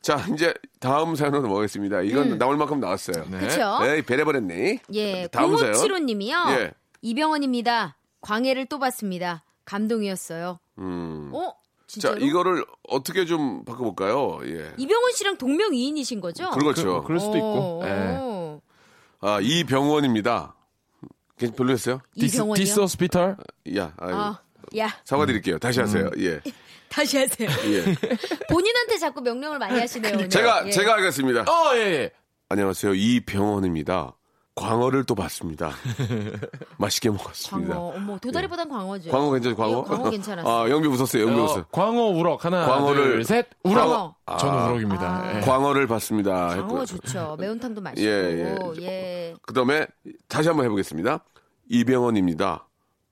[0.00, 2.02] 자, 이제 다음 사연으로 넘어가겠습니다.
[2.02, 3.24] 이건 나올 만큼 나왔어요.
[3.30, 3.38] 네.
[3.38, 3.78] 그렇죠.
[3.84, 4.78] 에이, 배려버렸네.
[4.94, 5.72] 예, 다음 사연.
[5.74, 6.50] 0575님이요.
[6.58, 6.70] 예.
[7.02, 7.96] 이병헌입니다.
[8.20, 9.44] 광해를 또 봤습니다.
[9.64, 10.58] 감동이었어요.
[10.78, 11.30] 음.
[11.32, 11.50] 어?
[11.50, 11.54] 자,
[11.86, 12.20] 진짜로?
[12.20, 14.40] 이거를 어떻게 좀 바꿔볼까요?
[14.44, 14.72] 예.
[14.76, 16.50] 이병헌 씨랑 동명이인이신 거죠?
[16.50, 17.00] 그렇죠.
[17.00, 17.84] 그, 그럴 수도 있고 오.
[17.84, 18.60] 예.
[19.20, 20.54] 아, 이병원입니다.
[21.38, 22.00] 괜- 별로였어요?
[22.18, 22.64] this, 이병헌이요?
[22.64, 23.36] this hospital
[23.76, 24.40] 야, 아유, 아,
[24.76, 25.58] 야, 사과드릴게요.
[25.58, 26.06] 다시 하세요.
[26.06, 26.22] 음.
[26.22, 26.40] 예.
[26.90, 27.48] 다시 하세요.
[27.48, 27.84] 예.
[28.50, 30.14] 본인한테 자꾸 명령을 많이 하시네요.
[30.14, 30.28] 오늘.
[30.28, 30.70] 제가, 예.
[30.70, 31.42] 제가 하겠습니다.
[31.42, 32.10] 어, 예, 예.
[32.50, 32.94] 안녕하세요.
[32.94, 34.14] 이병헌입니다.
[34.58, 35.70] 광어를 또 봤습니다.
[36.78, 37.74] 맛있게 먹었습니다.
[37.74, 39.10] 광어, 어머, 도다리보단 광어죠.
[39.10, 39.56] 광어 괜찮죠?
[39.56, 39.78] 광어?
[39.78, 40.52] 예, 광어 괜찮았어요.
[40.52, 41.22] 아, 영비 웃었어요.
[41.22, 41.64] 영비 어, 웃었어요.
[41.70, 43.86] 광어 우럭 하나 광어를- 둘 셋 우럭
[44.26, 44.38] 광어.
[44.38, 44.66] 저는 아.
[44.68, 45.40] 우럭입니다 예.
[45.40, 46.48] 광어를 봤습니다.
[46.48, 46.84] 광어.
[46.84, 47.36] 좋죠.
[47.40, 48.02] 매운탕도 맛있고.
[48.06, 49.34] 예, 예, 예.
[49.42, 49.86] 그 다음에
[50.28, 51.24] 다시 한번 해보겠습니다.
[51.70, 52.68] 이병헌입니다.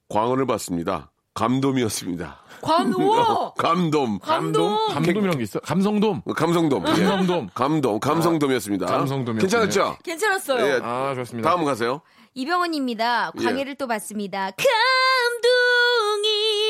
[0.09, 1.11] 광어를 봤습니다.
[1.37, 2.39] 감돔이었습니다.
[2.63, 3.53] 광, 우와!
[3.59, 4.19] 감돔.
[4.21, 4.77] 감동!
[4.89, 6.83] 감돔이란 게 있어 감성돔 감성돔.
[6.89, 6.93] 예.
[7.05, 8.01] 감성돔 감돔.
[8.01, 8.87] 감성돔이었습니다.
[8.87, 9.41] 감성돔이었군요.
[9.41, 9.99] 괜찮았죠?
[10.03, 10.67] 괜찮았어요.
[10.67, 10.81] 예.
[10.83, 12.01] 아 좋습니다 다음 가세요.
[12.35, 13.33] 이병헌입니다.
[13.39, 13.45] 예.
[13.45, 14.51] 광해를 또 봤습니다.
[14.57, 14.67] 감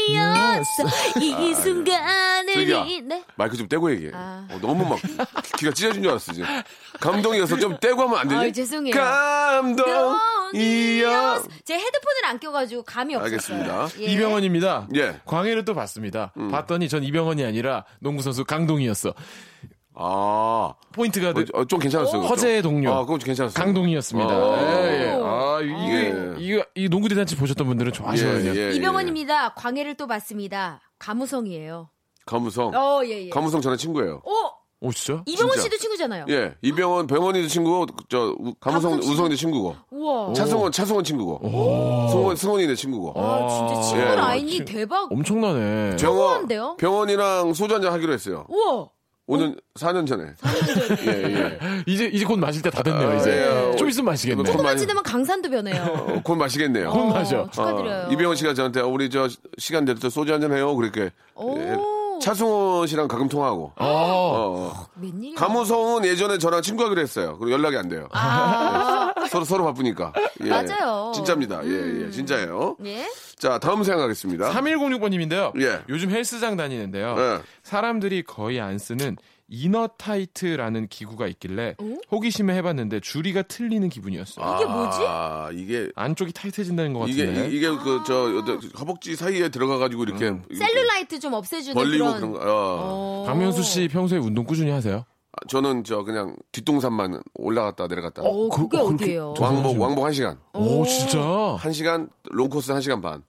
[0.06, 0.84] 동이었어.
[1.20, 2.52] 이 순간을.
[2.54, 2.84] 슬기야.
[2.84, 3.24] 이- 네?
[3.36, 4.12] 마이크 좀 떼고 얘기해.
[4.14, 4.46] 아.
[4.50, 4.98] 어, 너무 막
[5.58, 6.48] 귀가 찢어진 줄 알았어 지금.
[7.00, 8.40] 감동이어서 좀 떼고 하면 안 되니?
[8.40, 8.94] 아이, 죄송해요.
[10.52, 11.48] 감동이었어.
[11.64, 13.32] 제 헤드폰을 안 껴가지고 감이 없었어요.
[13.58, 13.88] 알겠습니다.
[14.00, 14.04] 예.
[14.12, 15.20] 이병헌입니다 예.
[15.24, 16.50] 광해를 또 봤습니다 음.
[16.50, 19.12] 봤더니 전 이병헌이 아니라 농구 선수 강동이었어
[19.98, 22.22] 아, 포인트가 돼- 어, 좀 괜찮았어요.
[22.22, 23.64] 허재의 동료 아, 그건 좀 괜찮았어요.
[23.64, 24.56] 강동이었습니다 어.
[24.58, 25.20] 예, 예.
[25.22, 26.34] 아 이게 예.
[26.38, 29.54] 이거 이 농구 대잔치 보셨던 분들은 좋아하시거든요 예, 예, 이병헌입니다.
[29.54, 30.80] 광해를 또 봤습니다.
[30.98, 31.88] 가무성이에요.
[32.26, 32.72] 가무성.
[32.74, 33.30] 어, 예, 예.
[33.30, 34.20] 가무성 저는 친구예요.
[34.24, 34.30] 어,
[34.80, 35.62] 오 진짜 이병헌 진짜.
[35.62, 36.26] 씨도 친구잖아요.
[36.28, 38.92] 예, 이병헌 병헌이도 친구고 저 우- 가무성?
[38.98, 40.34] 우성이도 친구고 우와.
[40.34, 41.40] 차승원 차승원 친구고
[42.10, 43.14] 승원 승원이네 친구고.
[43.18, 44.14] 아, 진짜 친구 예.
[44.14, 45.10] 라인이 대박.
[45.10, 46.76] 엄청나네 병헌 우아한데요?
[46.78, 48.44] 병헌이랑 소주 한잔 하기로 했어요.
[48.50, 48.88] 우와.
[49.28, 50.24] 5년 4년 전에.
[51.06, 51.58] 예, 예.
[51.86, 53.76] 이제 이제 곧 마실 때 다 됐네요 아, 이제 예.
[53.76, 55.82] 좀 있으면 마시겠네 곧 조금만 많이- 지나면 강산도 변해요.
[55.82, 56.90] 어, 곧 마시겠네요.
[56.90, 57.48] 곧 마셔.
[57.50, 58.06] 축하드려요.
[58.08, 60.74] 어, 이병헌 씨가 저한테 어, 우리 저 시간 될 때 소주 한 잔 해요.
[60.76, 61.56] 그렇게 오.
[62.16, 62.20] 예.
[62.20, 63.72] 차승원 씨랑 가끔 통화하고.
[63.76, 63.84] 어.
[63.84, 64.86] 어, 어.
[65.00, 65.34] 웬일이야.
[65.36, 67.36] 가무성은 예전에 저랑 친구하기로 했어요.
[67.38, 68.08] 그리고 연락이 안 돼요.
[68.12, 70.12] 아, 서로 서로 바쁘니까.
[70.44, 70.48] 예.
[70.50, 71.12] 맞아요.
[71.14, 71.64] 진짜입니다.
[71.64, 72.76] 예, 예, 진짜예요.
[72.84, 73.06] 예.
[73.38, 74.50] 자, 다음 생각하겠습니다.
[74.50, 75.52] 3106번님인데요.
[75.60, 75.80] 예.
[75.88, 77.16] 요즘 헬스장 다니는데요.
[77.18, 77.38] 예.
[77.62, 79.16] 사람들이 거의 안 쓰는
[79.48, 81.76] inner tight라는 기구가 있길래
[82.10, 84.56] 호기심에 해봤는데 주리가 틀리는 기분이었어요.
[84.56, 84.98] 이게 뭐지?
[85.06, 87.48] 아, 이게 안쪽이 타이트해진다는 것 이게 같은데.
[87.50, 88.42] 이- 이게 그저
[88.78, 90.42] 허벅지 사이에 들어가 가지고 이렇게 음.
[90.48, 92.16] 이렇게 셀룰라이트 좀 없애주는 벌리고 그런.
[92.16, 92.38] 그런 거.
[92.40, 92.42] 어.
[92.44, 93.24] 어.
[93.26, 95.04] 박명수 씨 평소에 운동 꾸준히 하세요?
[95.36, 98.22] 아, 저는 저 그냥 뒷동산만 올라갔다 내려갔다.
[98.22, 99.34] 오, 그- 그게 어, 그렇게 어디예요?
[99.38, 100.38] 왕복 왕복 1시간.
[100.54, 101.18] 오, 진짜?
[101.18, 103.22] 1시간 long 코스 1시간 반.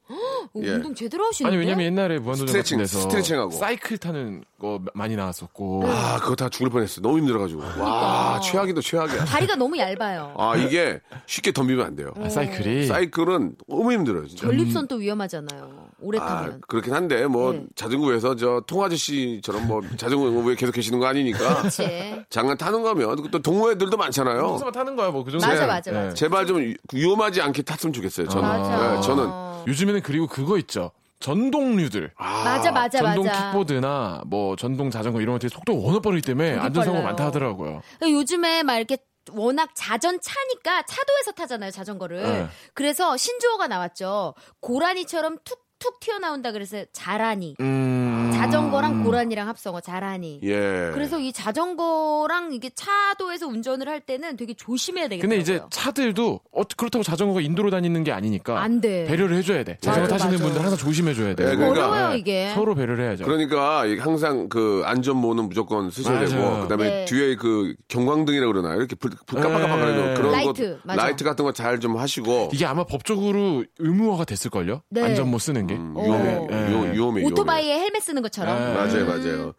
[0.53, 0.71] 오, 예.
[0.71, 1.53] 운동 제대로 하시는데?
[1.55, 3.51] 아니 왜냐면 옛날에 무한도전 스트레칭, 같은 데서 스트레칭하고.
[3.51, 7.01] 사이클 타는 거 많이 나왔었고 아, 그거 다 죽을 뻔했어.
[7.01, 7.61] 너무 힘들어 가지고.
[7.79, 9.25] 와, 최악이도 최악이야.
[9.25, 10.33] 다리가 너무 얇아요.
[10.37, 12.13] 아, 이게 쉽게 덤비면 안 돼요.
[12.17, 14.47] 아, 사이클이 사이클은 너무 힘들어요, 진짜.
[14.47, 15.86] 전립선 또 위험하잖아요.
[15.99, 16.61] 오래 아, 타면.
[16.67, 17.63] 그렇긴 한데 뭐 네.
[17.75, 22.23] 자전거에서 저 통아저씨처럼 뭐 자전거에 계속 계시는 거 아니니까 그치.
[22.29, 24.41] 장난 타는 거면 또 동호회들도 많잖아요.
[24.47, 25.45] 평소만 타는 거야 뭐 그 정도.
[25.47, 26.13] 맞아, 맞아, 맞아.
[26.13, 28.27] 제발 좀 위- 위험하지 않게 탔으면 좋겠어요.
[28.27, 28.47] 저는.
[28.47, 28.93] 맞아.
[28.95, 30.91] 네, 저는 요즘에는 그리고 그거 있죠.
[31.19, 32.11] 전동류들.
[32.17, 33.51] 맞아, 맞아, 전동 맞아.
[33.51, 37.07] 킥보드나 뭐 전동 자전거 이런 것들이 속도가 워낙 빠르기 때문에 되게 안전사고 빨라요.
[37.07, 37.81] 많다 하더라고요.
[37.97, 38.97] 그러니까 요즘에 막 이렇게
[39.31, 42.21] 워낙 자전 차니까 차도에서 타잖아요, 자전거를.
[42.23, 42.47] 네.
[42.73, 44.35] 그래서 신조어가 나왔죠.
[44.61, 47.55] 고라니처럼 툭 툭 튀어나온다 그래서 자라니.
[47.59, 48.06] 음.
[48.37, 50.39] 자전거랑 고라니랑 합성어 잘하니.
[50.43, 50.91] 예.
[50.93, 55.37] 그래서 이 자전거랑 이게 차도에서 운전을 할 때는 되게 조심해야 되겠더라고요.
[55.37, 59.05] 근데 이제 차들도 어, 그렇다고 자전거가 인도로 다니는 게 아니니까 안 돼.
[59.05, 59.77] 배려를 해줘야 돼.
[59.81, 60.43] 자전거 맞아, 타시는 맞아.
[60.45, 61.45] 분들 항상 조심해 줘야 돼.
[61.45, 62.17] 네, 그러니까 어려워요 네.
[62.17, 62.51] 이게.
[62.53, 63.25] 서로 배려를 해야죠.
[63.25, 66.27] 그러니까 항상 그 안전모는 무조건 쓰셔야 맞아요.
[66.29, 67.05] 되고 그다음에 네.
[67.05, 70.13] 뒤에 그 경광등이라 그러나 이렇게 불, 불 깜빡깜빡거리는 네.
[70.13, 71.03] 그런 라이트, 것 맞아.
[71.03, 74.81] 라이트 같은 거 잘 좀 하시고 이게 아마 법적으로 의무화가 됐을 걸요?
[74.89, 75.03] 네.
[75.03, 75.75] 안전모 쓰는 게.
[75.75, 76.47] 음, 위험해, 어.
[76.49, 77.23] 위험, 위험해, 위험해.
[77.25, 78.57] 오토바이에 헬멧 쓰는 것처럼.
[78.57, 78.73] 네.
[78.73, 79.53] 맞아요, 맞아요.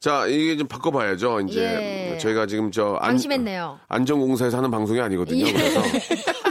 [0.00, 1.40] 자, 이게 좀 바꿔봐야죠.
[1.48, 2.18] 이제 예.
[2.18, 3.80] 저희가 지금 저 안, 방심했네요.
[3.88, 5.46] 안전공사에서 하는 방송이 아니거든요.
[5.46, 5.52] 예.
[5.52, 5.80] 그래서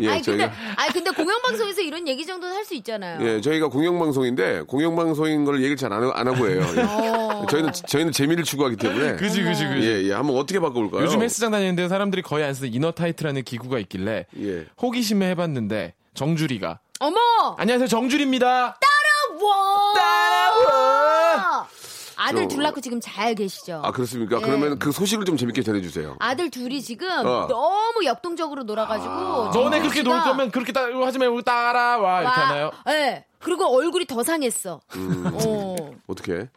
[0.00, 3.18] 예, 아니 근데 저희가 아니 근데 공영방송에서 이런 얘기 정도는 할 수 있잖아요.
[3.26, 6.62] 예, 저희가 공영방송인데 공영방송인 걸 얘기를 잘 안 안 하고 해요.
[6.76, 6.80] 예.
[6.82, 7.46] 어.
[7.50, 9.86] 저희는 저희는 재미를 추구하기 때문에 그지, 그지, 그지.
[9.86, 10.12] 예, 예.
[10.12, 11.02] 한번 어떻게 바꿔볼까요?
[11.04, 14.66] 요즘 헬스장 다니는데 사람들이 거의 안 쓰는 inner thigh라는 기구가 있길래 예.
[14.80, 17.18] 호기심에 해봤는데 정주리가 어머!
[17.58, 18.78] 안녕하세요 정주리입니다.
[19.44, 19.92] 와!
[19.94, 21.68] 따라와!
[22.16, 23.80] 아들 저- 둘 낳고 지금 잘 계시죠?
[23.84, 24.36] 아 그렇습니까?
[24.36, 24.40] 예.
[24.42, 26.16] 그러면 그 소식을 좀 재밌게 전해주세요.
[26.20, 27.46] 아들 둘이 지금 어.
[27.48, 32.70] 너무 역동적으로 놀아가지고 너네 그렇게 놀 거면 그렇게 따, 하지 말고 따라와 이렇게 하나요?
[32.86, 33.24] 네.
[33.40, 34.80] 그리고 얼굴이 더 상했어.
[34.94, 35.30] 음.
[35.34, 35.74] 어.
[36.06, 36.48] 어떻게?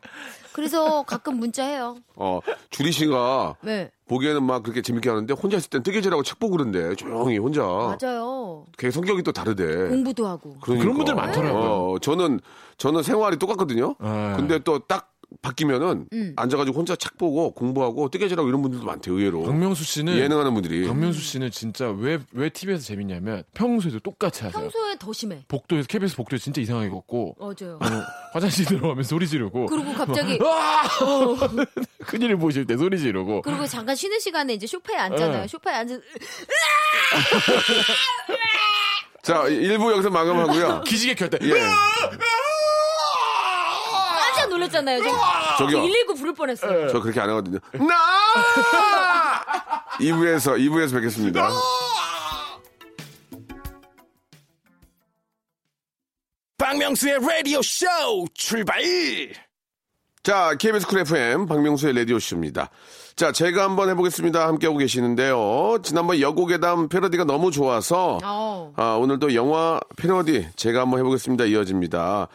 [0.55, 1.97] 그래서 가끔 문자해요.
[2.15, 2.39] 어
[2.69, 3.91] 주리 씨가 네.
[4.07, 7.61] 보기에는 막 그렇게 재밌게 하는데 혼자 있을 땐 뜨개질하고 책 보고 그런데 조용히 혼자.
[7.63, 8.63] 맞아요.
[8.77, 9.89] 걔 성격이 또 다르대.
[9.89, 10.55] 공부도 하고.
[10.61, 10.83] 그러니까.
[10.83, 11.91] 그런 분들 많더라고요.
[11.95, 12.39] 어, 저는
[12.77, 13.95] 저는 생활이 똑같거든요.
[13.99, 14.33] 네.
[14.37, 16.33] 근데 또 딱 바뀌면은 음.
[16.35, 19.43] 앉아가지고 혼자 책 보고 공부하고 뜨개질하고 이런 분들도 많대요 의외로.
[19.43, 20.87] 박명수 씨는 예능하는 분들이.
[20.87, 24.61] 박명수 씨는 진짜 왜 왜 TV에서 재밌냐면 평소에도 똑같이 하세요.
[24.61, 25.43] 평소에 더 심해.
[25.47, 27.75] 복도에서 KBS 복도에 진짜 이상하게 걷고 맞아요.
[27.81, 27.87] 어,
[28.33, 30.83] 화장실 들어가면 소리 지르고 그리고 갑자기 아!
[32.05, 35.41] 큰일을 보실 때 소리 지르고 그리고 잠깐 쉬는 시간에 이제 소파에 앉잖아요.
[35.41, 35.47] 네.
[35.47, 35.99] 소파에 앉아
[39.21, 40.81] 자 일부 여기서 마감하고요.
[40.87, 41.49] 기지개 켤때 예.
[44.65, 45.01] 깜짝 놀랐잖아요.
[45.01, 45.17] 지금
[45.57, 45.81] 저기요.
[45.81, 46.89] 119 부를 뻔했어요.
[46.89, 47.59] 저 그렇게 안 하거든요.
[47.73, 47.85] 나!
[49.99, 51.49] 2부에서 2부에서 뵙겠습니다.
[56.57, 57.85] 박명수의 라디오 쇼
[58.33, 58.81] 출발!
[60.23, 62.69] 자, KBS 쿨 FM 박명수의 라디오 쇼입니다.
[63.15, 64.45] 자, 제가 한번 해보겠습니다.
[64.45, 65.77] 함께하고 계시는데요.
[65.83, 68.73] 지난번 여고괴담 패러디가 너무 좋아서 어.
[68.75, 71.45] 아, 오늘도 영화 패러디 제가 한번 해보겠습니다.
[71.45, 72.27] 이어집니다.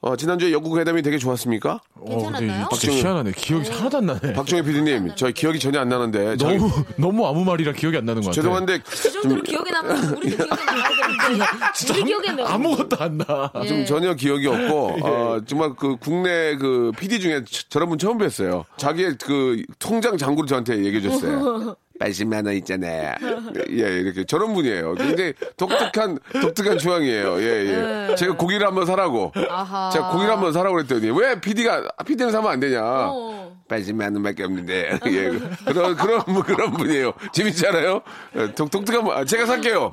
[0.00, 1.80] 어, 지난주에 여고괴담이 되게 좋았습니까?
[2.06, 2.66] 괜찮았나요?
[2.70, 3.32] 어, 진짜 희한하네.
[3.32, 4.32] 기억이 하나도 안 나네.
[4.32, 6.36] 박정희 PD님, 저 기억이 전혀 안 나는데.
[6.36, 8.34] 너무 너무 아무 말이라 기억이 안 나는 것 같아.
[8.36, 11.44] 죄송한데 그 정도로 기억에 남으면 우리도 기억에 남아야 되는데.
[11.90, 13.50] 우리 기억에 남 아무것도 안 나.
[13.64, 13.66] 예.
[13.66, 18.18] 좀 전혀 기억이 없고 어, 정말 그 국내 그 PD 중에 저- 저런 분 처음
[18.18, 18.62] 뵀어요.
[18.76, 21.76] 자기의 그 통장 잔고를 저한테 얘기해 줬어요.
[21.98, 23.14] 80만 원 있잖아요.
[23.70, 24.94] 예, 이렇게 저런 분이에요.
[24.94, 27.40] 굉장히 독특한 독특한 주황이에요.
[27.40, 28.14] 예, 예.
[28.14, 29.32] 제가 고기를 한번 사라고.
[29.48, 29.90] 아하.
[29.90, 32.80] 제가 고기를 한번 사라고 그랬더니 왜 PD가 PD는 사면 안 되냐?
[32.82, 33.38] 어.
[33.68, 34.98] 80만 원밖에 없는데.
[35.08, 35.30] 예.
[35.66, 37.12] 그런 그런 분- 그런 분이에요.
[37.34, 38.00] 재밌지 않아요?
[38.34, 39.14] 예, 독, 독특한 분.
[39.14, 39.90] 아, 제가 살게요.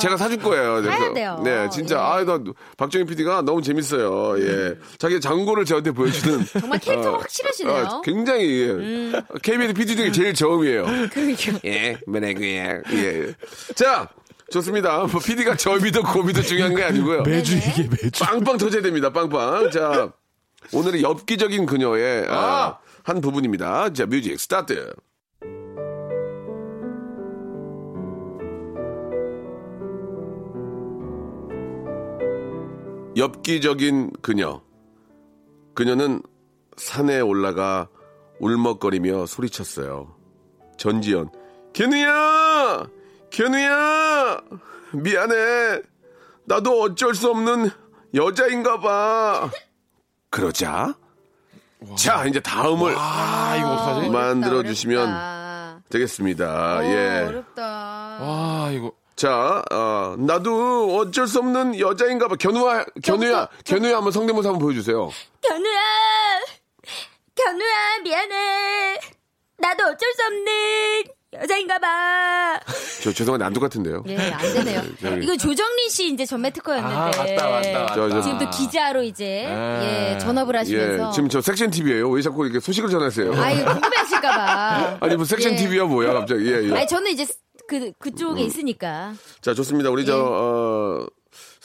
[0.00, 0.82] 제가 사줄 거예요.
[0.82, 1.38] 사야 돼요.
[1.44, 2.00] 네, 진짜 예.
[2.00, 2.38] 아, 나
[2.78, 4.38] 박정희 PD가 너무 재밌어요.
[4.40, 4.76] 예.
[4.96, 7.76] 자기 장고를 저한테 보여주는 정말 캐릭터 가 어, 확실하시네요.
[7.76, 7.86] 음.
[7.86, 9.22] 어, 굉장히 예.
[9.42, 10.86] KBS PD 중에 제일 저음이에요.
[11.64, 12.82] 예, 뭐라고요?
[12.92, 13.34] 예.
[13.74, 14.08] 자,
[14.50, 15.04] 좋습니다.
[15.06, 17.22] 뭐 PD가 저음이도 고음이도 중요한 게 아니고요.
[17.22, 17.56] 매주.
[17.56, 18.24] 이게 매주.
[18.24, 19.12] 빵빵 터져야 됩니다.
[19.12, 19.70] 빵빵.
[19.70, 20.12] 자,
[20.72, 23.92] 오늘의 엽기적인 그녀의 아, 한 부분입니다.
[23.92, 24.92] 자, music start.
[33.16, 34.62] 엽기적인 그녀.
[35.74, 36.22] 그녀는
[36.76, 37.88] 산에 올라가
[38.38, 40.14] 울먹거리며 소리쳤어요.
[40.76, 41.30] 전지현,
[41.72, 42.86] 견우야!
[43.30, 44.40] 견우야!
[44.92, 45.82] 미안해.
[46.44, 47.70] 나도 어쩔 수 없는
[48.14, 49.50] 여자인가 봐.
[50.30, 50.94] 그러자.
[51.96, 54.08] 자, 이제 다음을 어떡하지?
[54.10, 55.82] 만들어 주시면.
[55.90, 56.78] 되겠습니다.
[56.78, 57.24] 어, 예.
[57.28, 57.62] 어렵다.
[58.20, 62.36] 아 이거 자, 어, 나도 어쩔 수 없는 여자인가 봐.
[62.36, 65.10] 견우야, 견우야, 견우야 한번 성대모사 한번 보여주세요.
[65.40, 65.80] 견우야,
[67.34, 69.00] 견우야 미안해.
[69.58, 72.60] 나도 어쩔 수 없는 여자인가봐.
[73.04, 74.02] 저 죄송한데 안 똑 같은데요.
[74.06, 74.82] 예, 안 되네요.
[75.00, 75.24] 저기.
[75.24, 76.94] 이거 조정린 씨 이제 전매 특허였는데.
[76.94, 77.94] 아, 맞다, 맞다, 맞다.
[77.94, 79.82] 저, 저, 지금 또 기자로 이제 아.
[80.14, 81.10] 예 전업을 예, 하시면서.
[81.10, 82.08] 지금 저 섹션 TV예요.
[82.10, 83.32] 왜 자꾸 이렇게 소식을 전하세요?
[83.34, 84.98] 아유 궁금해하실까봐.
[85.00, 85.56] 아니 뭐 섹션 예.
[85.56, 86.46] TV야 뭐야 갑자기.
[86.50, 86.74] 예, 예.
[86.74, 87.26] 아니 저는 이제
[87.68, 89.12] 그 그쪽에 있으니까.
[89.42, 89.90] 자, 좋습니다.
[89.90, 90.16] 우리 저, 예.
[90.18, 91.06] 어,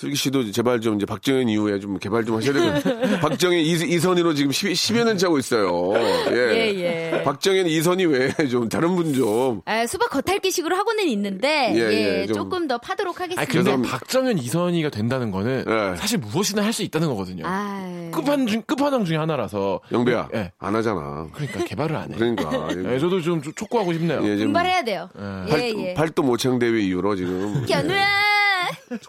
[0.03, 4.33] 슬기 씨도 제발 좀 이제 박정현 이후에 좀 개발 좀 하셔야 되고 박정현 이, 이선희로
[4.33, 5.93] 지금 10, 10여 년째 하고 있어요.
[6.29, 6.35] 예.
[6.35, 7.23] 예, 예.
[7.23, 9.61] 박정현 이선희 외에 좀 다른 분 좀.
[9.63, 13.45] 아, 수박 겉핥기식으로 하고는 있는데 예, 예, 예, 좀- 조금 더 파도록 하겠습니다.
[13.49, 15.95] 근데 박정현 이선희가 된다는 거는 예.
[15.97, 17.43] 사실 무엇이나 할 수 있다는 거거든요.
[17.45, 19.79] 아, 끝판 중 끝판왕 중에 하나라서.
[19.91, 20.51] 영배야 예.
[20.57, 21.27] 안 하잖아.
[21.33, 22.15] 그러니까 개발을 안 해.
[22.17, 24.19] 그러니까 예, 저도 좀 촉- 촉구하고 싶네요.
[24.23, 25.07] 예, 지금 분발해야 돼요.
[25.13, 25.93] 팔, 예, 예.
[25.93, 28.07] 팔도 모창 대회 이후로 지금 견우야,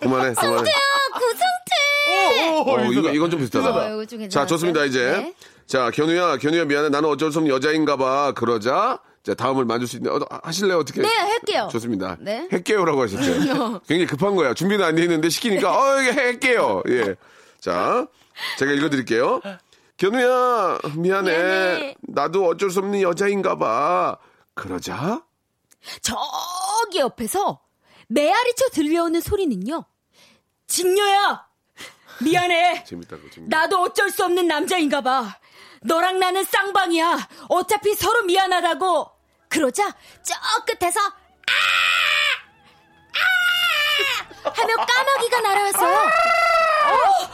[0.00, 0.70] 그만해 그만해.
[1.14, 2.70] 구성태.
[2.70, 3.68] 어, 이거 이건 좀 비슷하다.
[3.70, 4.46] 어, 이거 좀 자, 괜찮았어요.
[4.48, 5.10] 좋습니다, 이제.
[5.12, 5.34] 네.
[5.66, 6.88] 자, 견우야, 견우야, 미안해.
[6.90, 8.32] 나는 어쩔 수 없는 여자인가 봐.
[8.32, 9.00] 그러자.
[9.22, 10.78] 자, 다음을 만들 수 있는, 어, 하실래요?
[10.78, 11.00] 어떻게?
[11.00, 11.68] 네, 할게요.
[11.72, 12.16] 좋습니다.
[12.20, 12.46] 네.
[12.50, 13.80] 할게요라고 하셨죠.
[13.88, 14.52] 굉장히 급한 거야.
[14.52, 16.82] 준비는 안 돼 있는데 시키니까, 어, 이게 할게요.
[16.90, 17.14] 예.
[17.60, 18.06] 자,
[18.58, 19.40] 제가 읽어드릴게요.
[19.96, 21.30] 견우야, 미안해.
[21.38, 21.96] 미안해.
[22.02, 24.18] 나도 어쩔 수 없는 여자인가 봐.
[24.54, 25.22] 그러자.
[26.02, 27.60] 저기 옆에서
[28.08, 29.84] 메아리쳐 들려오는 소리는요.
[30.66, 31.46] 진녀야!
[32.20, 32.84] 미안해!
[32.84, 33.16] 재밌다.
[33.48, 35.38] 나도 어쩔 수 없는 남자인가 봐.
[35.82, 37.28] 너랑 나는 쌍방이야.
[37.48, 39.10] 어차피 서로 미안하다고.
[39.48, 41.52] 그러자 저 끝에서 아!
[44.44, 44.50] 아!
[44.50, 45.96] 하며 까마귀가 날아왔어요.
[45.96, 47.28] 어!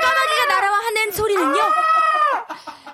[0.00, 1.60] 까마귀가 날아와 하는 소리는요.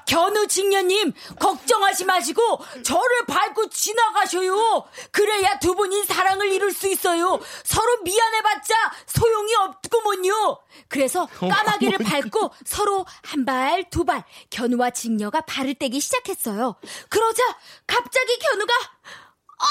[0.06, 2.40] 견우 직녀님 걱정하지 마시고
[2.84, 4.84] 저를 밟고 지나가셔요.
[5.10, 7.38] 그래야 두 분이 사랑을 이룰 수 있어요.
[7.64, 8.74] 서로 미안해봤자
[9.06, 10.58] 소용이 없구먼요.
[10.88, 16.76] 그래서 까마귀를 밟고 서로 한 발, 두 발, 견우와 직녀가 발을 떼기 시작했어요.
[17.08, 17.42] 그러자
[17.86, 18.72] 갑자기 견우가
[19.58, 19.66] 어!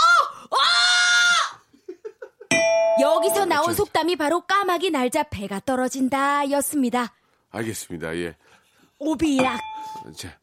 [0.52, 0.58] 어!
[3.02, 7.14] 여기서 나온 속담이 바로 까마귀 날자 배가 떨어진다 였습니다.
[7.52, 8.16] 알겠습니다.
[8.18, 8.36] 예.
[9.00, 9.60] 오비락.
[10.16, 10.38] 자,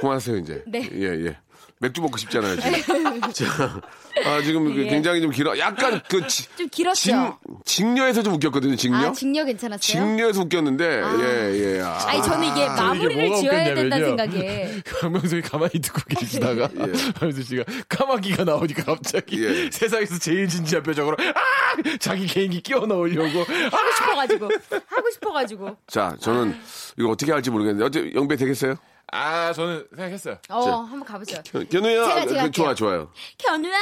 [0.00, 0.64] 그만하세요, 이제.
[0.66, 0.88] 네.
[0.92, 1.36] 예, 예.
[1.80, 3.20] 맥주 먹고 싶잖아요, 지금.
[3.32, 3.80] 자,
[4.26, 4.88] 아, 지금 그 예.
[4.88, 5.56] 굉장히 좀 길어.
[5.58, 7.38] 약간 그, 지, 좀 길었죠?
[7.64, 8.96] 직, 직녀에서 좀 웃겼거든요, 직녀.
[8.96, 9.78] 아, 직녀 괜찮았어요?
[9.80, 11.80] 직녀에서 웃겼는데, 예, 예.
[11.80, 13.74] 아, 아니 저는 이게 마무리를 이게 지어야.
[13.74, 16.68] 된다는 생각에 강명석이 가만히 듣고 계시다가
[17.14, 19.70] 박명수 씨가 까마귀가 나오니까 갑자기 예.
[19.70, 24.48] 세상에서 제일 진지한 표정으로 아 자기 개인기 끼워 넣으려고 하고 싶어가지고
[24.86, 26.58] 하고 싶어가지고 자, 저는
[26.98, 28.74] 이거 어떻게 할지 모르겠는데, 어째 영배 되겠어요?
[29.12, 30.38] 아 저는 생각했어요.
[30.50, 30.70] 어 자.
[30.76, 31.40] 한번 가보죠.
[31.44, 32.74] 견- 견우야, 제가- 제가 그, 좋아.
[32.74, 33.10] 좋아요.
[33.38, 33.76] 견우야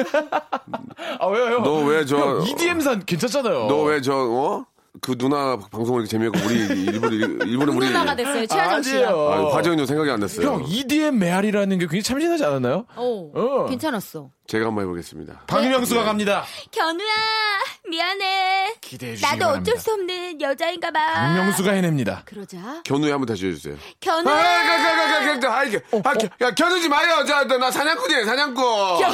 [1.21, 1.61] 아 왜요?
[1.61, 3.67] 너왜 저- 형, EDM 산 괜찮잖아요.
[3.69, 4.65] 너 왜 저, 어?
[5.01, 7.15] 그 누나 방송을 이렇게 재미없고 우리 일부러,
[7.47, 7.87] 일부러 우리.
[7.87, 9.11] 누나가 됐어요 최하정 씨가.
[9.11, 10.45] 아, 화정이 생각이 안 났어요.
[10.47, 12.85] 형 EDM 메아리라는 게 굉장히 참신하지 않았나요?
[12.97, 13.67] 오 어.
[13.67, 15.43] 괜찮았어 제가 한번 해보겠습니다.
[15.47, 16.45] 박명수가 갑니다.
[16.73, 17.07] 견우야
[17.89, 19.71] 미안해 기대해 주시기 나도 바랍니다.
[19.73, 22.23] 어쩔 수 없는 여자인가 봐 박명수가 해냅니다.
[22.25, 23.75] 그러자 견우에 한번 다시 해주세요.
[23.75, 27.25] 아, 견우야 가, 가, 가, 가, 가, 아, 이게, 아, 겨, 야, 겨누지 마요.
[27.27, 28.65] 저, 저, 나 사냥꾼이에요, 사냥꾼.
[28.99, 29.11] 견,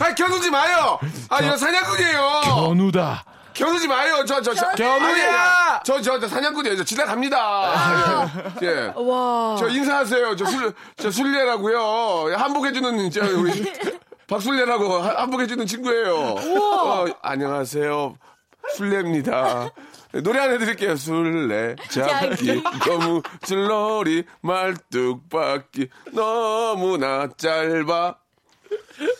[0.00, 0.98] 아, 겨누지 마요.
[1.28, 2.40] 아, 이거 사냥꾼이에요.
[2.44, 3.24] 견우다.
[3.54, 4.24] 겨누지 마요.
[4.26, 4.68] 저, 저, 저.
[4.72, 5.04] 견우야!
[5.04, 6.76] 아니, 저, 저, 저 사냥꾼이에요.
[6.78, 8.30] 저 지나갑니다.
[8.62, 8.92] 예.
[8.96, 10.34] 와 저 인사하세요.
[10.36, 12.34] 저 술, 저 술래라고요.
[12.36, 13.72] 한복해주는, 저, 우리.
[14.28, 16.14] 박술래라고 한- 한복해주는 친구예요.
[16.16, 18.16] 어, 안녕하세요.
[18.76, 19.70] 술래입니다.
[20.12, 20.96] 네, 노래 하나 해드릴게요.
[20.96, 28.16] 술래, 잡기, 너무 줄놀이, 말뚝박기, 너무나 짧아.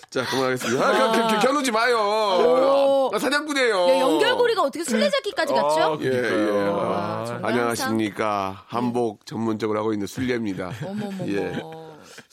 [0.08, 0.86] 자, 그만하겠습니다.
[0.86, 1.98] 아, 겨, 겨, 겨, 겨누지 마요.
[1.98, 3.10] 오.
[3.12, 3.88] 나 사냥꾼이에요.
[3.88, 5.98] 야, 연결고리가 어떻게 술래잡기까지 갔죠?
[6.02, 6.68] 예, 예.
[6.68, 8.64] 와, 정말 안녕하십니까.
[8.68, 10.70] 한복 전문적으로 하고 있는 술래입니다.
[10.82, 11.26] 어머머머.
[11.28, 11.60] 예.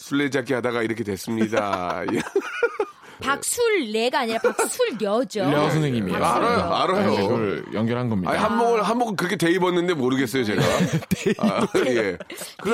[0.02, 2.04] 술래잡기 하다가 이렇게 됐습니다.
[3.22, 3.28] 예.
[3.28, 5.40] 박술래가 아니라 박술려죠.
[5.52, 6.18] 려 선생님이에요.
[6.20, 6.48] 박술려.
[6.48, 7.12] 알아요, 알아요.
[7.12, 7.22] 네.
[7.22, 8.32] 그걸 연결한 겁니다.
[8.32, 10.62] 아니, 한복을, 한복을 그렇게 대 입었는데 모르겠어요, 제가.
[11.40, 12.18] 아, 예.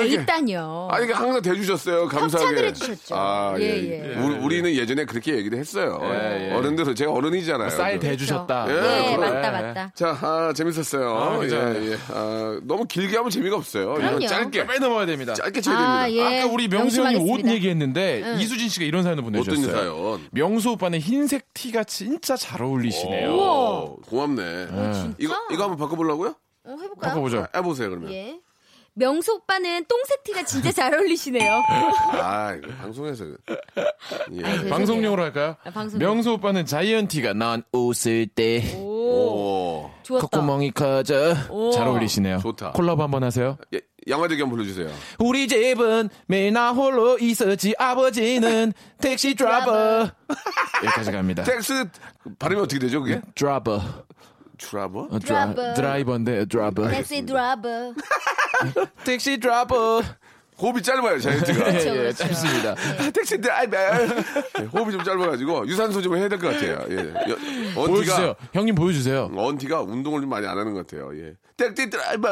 [0.06, 0.88] 있다뇨.
[0.90, 2.06] 아니, 이게 항상 대주셨어요.
[2.08, 2.46] 감사하게.
[2.50, 3.14] 협찬을 해주셨죠.
[3.16, 3.62] 아, 예.
[3.64, 4.14] 예, 예.
[4.20, 6.00] 우리, 우리는 예전에 그렇게 얘기도 했어요.
[6.04, 6.54] 예, 예.
[6.54, 7.70] 어른들은 제가 어른이잖아요.
[7.70, 8.66] 쌀 대주셨다.
[8.68, 9.34] 예, 네, 그럼.
[9.34, 9.92] 맞다, 맞다.
[9.94, 11.16] 자, 아, 재밌었어요.
[11.16, 11.40] 아.
[11.44, 11.98] 예, 예.
[12.12, 13.94] 아, 너무 길게 하면 재미가 없어요.
[13.94, 14.26] 그럼요.
[14.26, 14.66] 짧게.
[14.66, 15.34] 빨리 넘어야 됩니다.
[15.34, 16.00] 짧게 쳐야 됩니다.
[16.00, 16.38] 아, 예.
[16.40, 17.38] 아까 우리 명수 형이 옷.
[17.48, 19.72] 얘기했는데 이수진 씨가 이런 사연을 어떤 보내주셨어요.
[19.72, 20.28] 사연?
[20.38, 23.30] 명수 오빠는 흰색 티가 진짜 잘 어울리시네요.
[23.34, 24.66] 오, 고맙네.
[24.94, 25.14] 진짜?
[25.18, 26.28] 이거, 이거 한번 바꿔보려고요?
[26.64, 26.96] 어, 해볼까요?
[27.14, 27.46] 바꿔보죠.
[27.56, 28.12] 해보세요, 그러면.
[28.12, 28.38] 예.
[28.94, 31.62] 명수 오빠는 똥새티가 진짜 잘 어울리시네요.
[32.20, 33.24] 아, 이거 방송에서.
[34.32, 34.44] 예.
[34.44, 34.68] 아이고.
[34.68, 35.56] 방송용으로 할까요?
[35.64, 35.98] 아, 방송용.
[36.06, 38.80] 명수 오빠는 자이언티가 난 웃을 때 오,
[39.86, 39.90] 오.
[40.02, 40.26] 좋았다.
[40.28, 41.70] 콧구멍이 커져 오.
[41.72, 42.38] 잘 어울리시네요.
[42.38, 42.72] 좋다.
[42.72, 43.56] 콜라보 한번 하세요.
[43.72, 44.88] 예, 양화대 기 한번 불러주세요.
[45.18, 50.10] 우리 집은 매일 나 홀로 있었지 아버지는 택시 드라이버
[50.84, 51.42] 여기까지 갑니다.
[51.44, 51.84] 택시
[52.38, 53.20] 발음이 어떻게 되죠, 그게?
[53.34, 53.80] 드라이버
[54.58, 55.08] 트라버?
[55.10, 55.74] 어, 드라, 드라이버.
[55.74, 57.94] 드라이버인데 드라이버 섹시 드라이버.
[59.04, 60.02] 택시 드라이버
[60.60, 61.64] 호흡이 짧아요, 자이언티가.
[61.64, 62.16] 그렇죠, 예, 그렇죠.
[62.24, 62.70] 짧습니다.
[62.72, 63.76] 아, 택시 드라이버.
[63.76, 66.84] 예, 호흡이 좀 짧아가지고 유산소 좀 해야 될 것 같아요.
[66.90, 66.96] 예.
[67.30, 67.36] 여-
[67.86, 68.28] 보여주세요.
[68.30, 69.30] 언티가 형님 보여주세요.
[69.36, 71.16] 언티가 운동을 좀 많이 안 하는 것 같아요.
[71.16, 71.34] 예.
[71.58, 72.28] 택시 드라이버.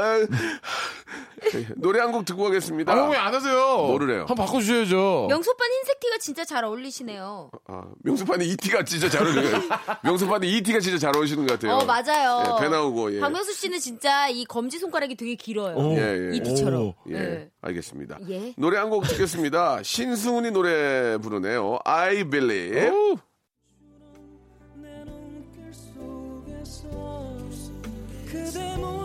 [1.55, 2.93] 예, 노래 한 곡 듣고 가겠습니다.
[2.93, 3.55] 아, 형왜 안 하세요?
[3.57, 4.25] 뭐를 해요?
[4.29, 5.25] 한번 바꿔주셔야죠.
[5.27, 7.51] 오빠는 흰색 티가 진짜 잘 어울리시네요.
[7.67, 9.61] 아, 명수판이 이티가 진짜 잘 어울려요.
[10.03, 11.79] 명수판이 이티가 진짜 잘 어울리시는 것 같아요.
[11.79, 12.57] 어, 맞아요.
[12.59, 13.21] 예, 배 나오고, 예.
[13.21, 15.77] 박명수 씨는 진짜 이 검지 손가락이 되게 길어요.
[15.77, 15.93] 오.
[15.97, 16.37] 예, 예.
[16.37, 16.81] 이 티처럼.
[16.83, 16.95] 오.
[17.11, 17.51] 예, 예.
[17.62, 18.19] 알겠습니다.
[18.31, 18.55] 예.
[18.57, 19.83] 노래 한 곡 듣겠습니다.
[19.83, 21.81] 신승훈이 노래 부르네요.
[21.85, 22.89] I Believe.
[22.91, 23.17] 오.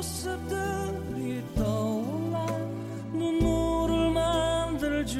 [0.01, 2.47] 모습들이 떠올라
[3.13, 5.19] 눈물을 만들죠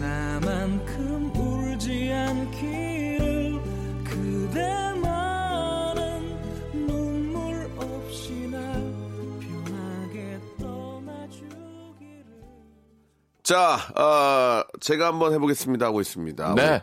[0.00, 3.60] 나만큼 울지 않기를
[4.02, 5.22] 그대만은
[6.72, 8.62] 눈물 없이 날
[9.40, 12.24] 편하게 떠나주기를
[13.42, 16.54] 자, 어, 제가 한번 해보겠습니다 하고 있습니다.
[16.54, 16.80] 네.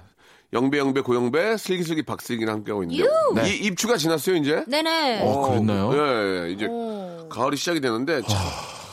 [0.53, 3.03] 영배, 영배, 고영배, 슬기슬기, 박슬기랑 함께하고 있는데.
[3.03, 3.33] 유!
[3.35, 3.49] 네.
[3.49, 4.63] 이 입추가 지났어요, 이제?
[4.67, 5.21] 네네.
[5.23, 5.91] 어, 그랬나요?
[5.93, 7.27] 예, 예, 이제 오.
[7.27, 8.39] 가을이 시작이 되는데, 참,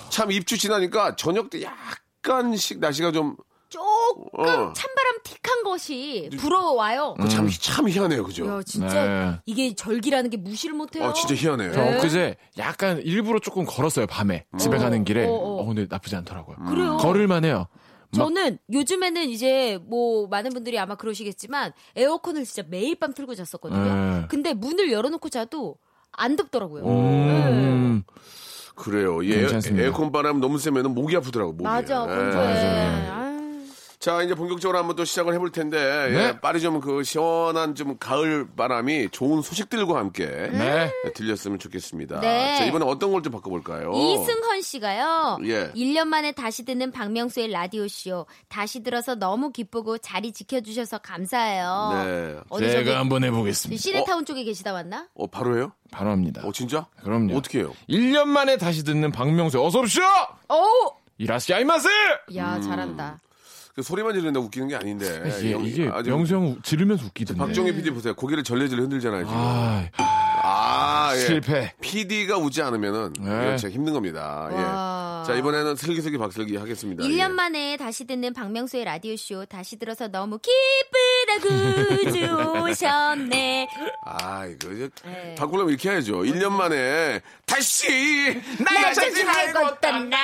[0.08, 3.36] 참 입추 지나니까 저녁 때 약간씩 날씨가 좀,
[3.68, 4.72] 조금 어.
[4.72, 7.14] 찬바람 틱한 것이 불어와요.
[7.20, 8.44] 그 참, 참 희한해요, 그죠?
[8.48, 9.38] 야, 진짜 네.
[9.46, 11.04] 이게 절기라는 게 무시를 못해요.
[11.04, 11.72] 아, 진짜 희한해요.
[11.72, 15.66] 저 엊그제 약간 일부러 조금 걸었어요 밤에 집에 가는 길에 어, 어, 어.
[15.66, 16.96] 근데 나쁘지 않더라고요 그래요.
[16.96, 17.68] 걸을만 해요
[18.12, 23.84] 저는 요즘에는 이제 뭐 많은 분들이 아마 그러시겠지만 에어컨을 진짜 매일 밤 틀고 잤었거든요.
[24.20, 24.26] 네.
[24.28, 25.76] 근데 문을 열어놓고 자도
[26.12, 26.84] 안 덥더라고요.
[26.84, 26.90] 네.
[26.90, 28.02] 음,
[28.74, 29.24] 그래요.
[29.24, 29.46] 예.
[29.76, 31.64] 에어컨 바람 너무 세면 목이 아프더라고, 목이.
[31.64, 32.06] 맞아, 예.
[32.06, 33.08] 공부해.
[33.08, 33.19] 아유.
[34.00, 35.76] 자, 이제 본격적으로 한번 또 시작을 해볼 텐데,
[36.08, 36.40] 예, 네.
[36.40, 42.20] 빨리 좀 그 시원한 좀 가을 바람이 좋은 소식들과 함께 네 들렸으면 좋겠습니다.
[42.20, 42.56] 네.
[42.56, 43.92] 자, 이번에 어떤 걸 좀 바꿔볼까요?
[43.92, 45.38] 이승헌 씨가요.
[45.44, 45.70] 예.
[45.72, 48.24] 1년 만에 다시 듣는 박명수의 라디오쇼.
[48.48, 51.90] 다시 들어서 너무 기쁘고 자리 지켜주셔서 감사해요.
[52.02, 52.40] 네.
[52.48, 55.08] 어디 저기 제가 한번 해보겠습니다 시내타운 쪽에 계시다 왔나?
[55.14, 55.72] 어, 바로 해요?
[55.90, 56.86] 바로 합니다 어, 진짜?
[57.02, 57.74] 그럼요 어떻게 해요?
[57.90, 60.04] 1년 만에 다시 듣는 박명수 어서 오십시오
[60.48, 60.94] 오!
[61.18, 61.88] 이라시아이마스
[62.36, 62.62] 야, 음.
[62.62, 63.18] 잘한다.
[63.74, 65.22] 그 소리만 지르는데 웃기는 게 아닌데.
[65.38, 68.14] 이게, 영- 이게 명수 형 지르면서 웃기던데 박정희 PD 보세요.
[68.14, 69.36] 고개를 절레절레 흔들잖아요, 지금.
[69.36, 69.88] 아,
[71.10, 71.20] 아, 예.
[71.20, 73.26] 실패 PD가 웃지 않으면은 네.
[73.26, 74.48] 이거 진짜 힘든 겁니다.
[74.52, 75.22] 와.
[75.24, 75.26] 예.
[75.26, 77.02] 자, 이번에는 슬기슬기 박슬기 하겠습니다.
[77.04, 77.28] 1년 예.
[77.28, 79.44] 만에 다시 듣는 박명수의 라디오 쇼.
[79.46, 82.10] 다시 들어서 너무 기쁘다고
[82.66, 83.68] 좋으셨네.
[84.06, 85.34] 아, 이거 이제 네.
[85.36, 86.22] 바꾸려면 이렇게 해야죠.
[86.22, 90.18] 1년 만에 다시 날날 찾지 말고 떠나.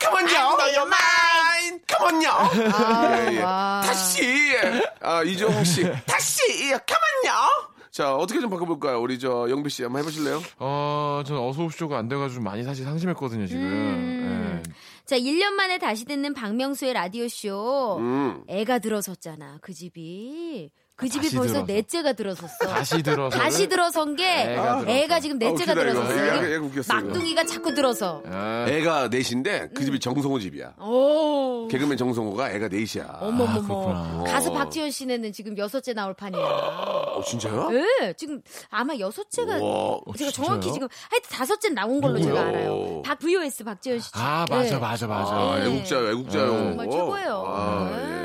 [0.00, 0.56] Come on, yo.
[0.70, 1.80] You're mine.
[1.88, 3.30] Come on, yo.
[3.30, 3.42] 예, 예.
[3.42, 3.82] 와.
[3.84, 4.56] 다시.
[5.00, 5.82] 아, 이종욱 씨.
[6.06, 6.40] 다시.
[6.68, 7.69] Come on, yo.
[7.90, 9.00] 자, 어떻게 좀 바꿔볼까요?
[9.00, 10.40] 우리 저 영배 씨 한번 해보실래요?
[10.58, 14.62] 어, 저는 어서 오십시오가 안 돼가지고 많이 사실 상심했거든요 지금 음.
[14.66, 14.72] 예.
[15.04, 17.96] 자, 1년 만에 다시 듣는 박명수의 라디오쇼.
[17.98, 18.44] 음.
[18.46, 20.70] 애가 들어섰잖아, 그 집이.
[21.00, 21.66] 그 집이 벌써 들어서.
[21.66, 22.66] 넷째가 들어섰어.
[22.68, 25.20] 다시 들어서 다시 들어선 게 애가 애가, 들어서.
[25.20, 25.82] 지금 넷째가 아, 이거.
[25.92, 26.14] 들어섰어.
[26.14, 26.94] 애가- 애가.
[26.94, 28.22] 막둥이가 자꾸 들어서.
[28.26, 30.74] 아, 애가 넷인데 그 집이 정성호 집이야.
[30.80, 31.68] 오.
[31.68, 33.18] 개그맨 정성호가 애가 넷이야.
[33.20, 33.62] 어머머머.
[33.62, 34.24] 그렇구나.
[34.30, 34.54] 가수 어.
[34.54, 36.40] 박지현 씨네는 지금 여섯째 나올 판이야.
[36.40, 37.70] 어, 진짜요?
[37.70, 40.46] 네, 지금 아마 여섯째가 와, 제가 진짜요?
[40.46, 43.02] 정확히 지금 하여튼 다섯째 나온 걸로 제가 알아요.
[43.04, 44.10] 박 VOS 박지현 씨.
[44.14, 44.78] 아 맞아 네.
[44.78, 45.66] 맞아 맞아 아, 네.
[45.66, 46.46] 애국자요, 애국자요.
[46.48, 47.44] 정말 최고예요.
[47.46, 48.19] 아, 네.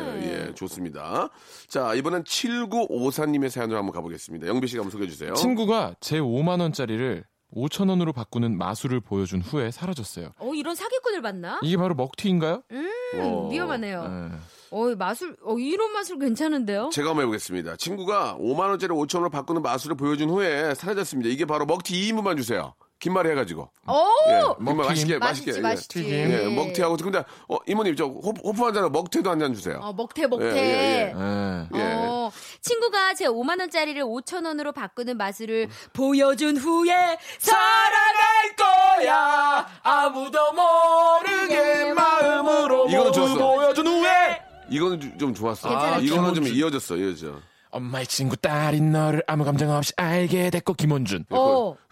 [0.56, 1.30] 좋습니다.
[1.68, 4.48] 자, 이번엔 7954님의 사연으로 한번 가보겠습니다.
[4.48, 5.34] 영배 씨가 한번 소개해 주세요.
[5.34, 7.24] 친구가 제 5만 원짜리를
[7.56, 10.32] 5천 원으로 바꾸는 마술을 보여준 후에 사라졌어요.
[10.39, 11.60] 어 이런 사기꾼을 봤나?
[11.63, 12.63] 이게 바로 먹튀인가요?
[12.72, 13.50] 음, 어.
[13.50, 14.08] 위험하네요.
[14.08, 14.36] 네.
[14.72, 16.89] 어 마술, 어 이런 마술 괜찮은데요?
[16.91, 17.78] 제가 한번 해보겠습니다.
[17.78, 21.30] 친구가 5만원짜리 5천원으로 바꾸는 마술을 보여준 후에 사라졌습니다.
[21.30, 22.74] 이게 바로 먹튀 2인분만 주세요.
[23.06, 23.70] 긴말 해가지고.
[23.88, 23.94] 오,
[24.30, 24.78] 예, 먹튀.
[24.88, 25.20] 맛있게, 맛있게.
[25.20, 25.62] 맛있지 예.
[25.62, 26.10] 맛있지.
[26.12, 26.98] 예, 먹튀하고.
[26.98, 29.78] 근데, 어, 이모님, 저, 호프, 호프 한 잔, 먹튀도 한 잔 주세요.
[29.80, 30.46] 어 먹태 먹태.
[30.58, 31.70] 예, 예, 네.
[31.76, 31.82] 예.
[31.98, 39.68] 어, 친구가 제 5만 원짜리를 5천 원으로 바꾸는 마술을 보여준 후에 살아갈 거야.
[39.84, 43.36] 아무도 모르게 마음으로 이거는 좋았어.
[43.38, 44.41] 보여준 후에
[44.72, 45.70] 이거는 좀, 좀 좋았어.
[45.70, 46.04] 괜찮았죠?
[46.06, 47.36] 이거는 좀 이어졌어, 이어져.
[47.70, 51.26] 엄마의 친구 딸인 너를 아무 감정 없이 알게 됐고 김원준.
[51.30, 51.36] 어,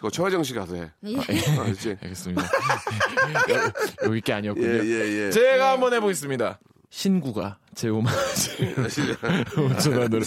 [0.03, 0.91] 그거 최화정 씨 가 서 해.
[1.05, 1.15] 예.
[1.61, 1.95] 알지?
[2.03, 2.41] 알겠습니다.
[2.43, 4.67] 여- 여기 게 아니었군요.
[4.67, 5.31] 예, 예, 예.
[5.31, 6.59] 제가 한번 해보겠습니다.
[6.89, 9.15] 신구가 제 5만 원을
[9.77, 10.25] 5천 원으로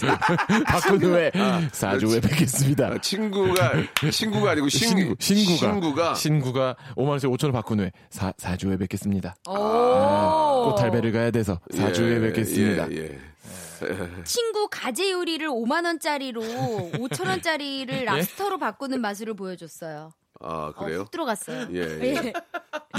[0.65, 2.87] 바꾼 후에 4주 후에 뵙겠습니다.
[2.87, 3.73] 아, 친구가
[4.11, 8.65] 친구가 아니고 신, 신구, 신구가 신구가 신구가 5만 원씩 5천 원 바꾼 후에 4, 4주
[8.65, 9.35] 후에 뵙겠습니다.
[9.47, 10.71] 오.
[10.71, 12.91] 꽃달배를 가야 돼서 4주 후에 뵙겠습니다.
[12.91, 13.19] 예, 예.
[14.23, 20.11] 친구 가재 요리를 5만 원짜리로 5천 원짜리를 랍스터로 바꾸는 마술을 보여줬어요.
[20.39, 20.99] 아 어, 그래요?
[21.01, 21.67] 훅 들어갔어요.
[21.73, 22.33] 예, 예.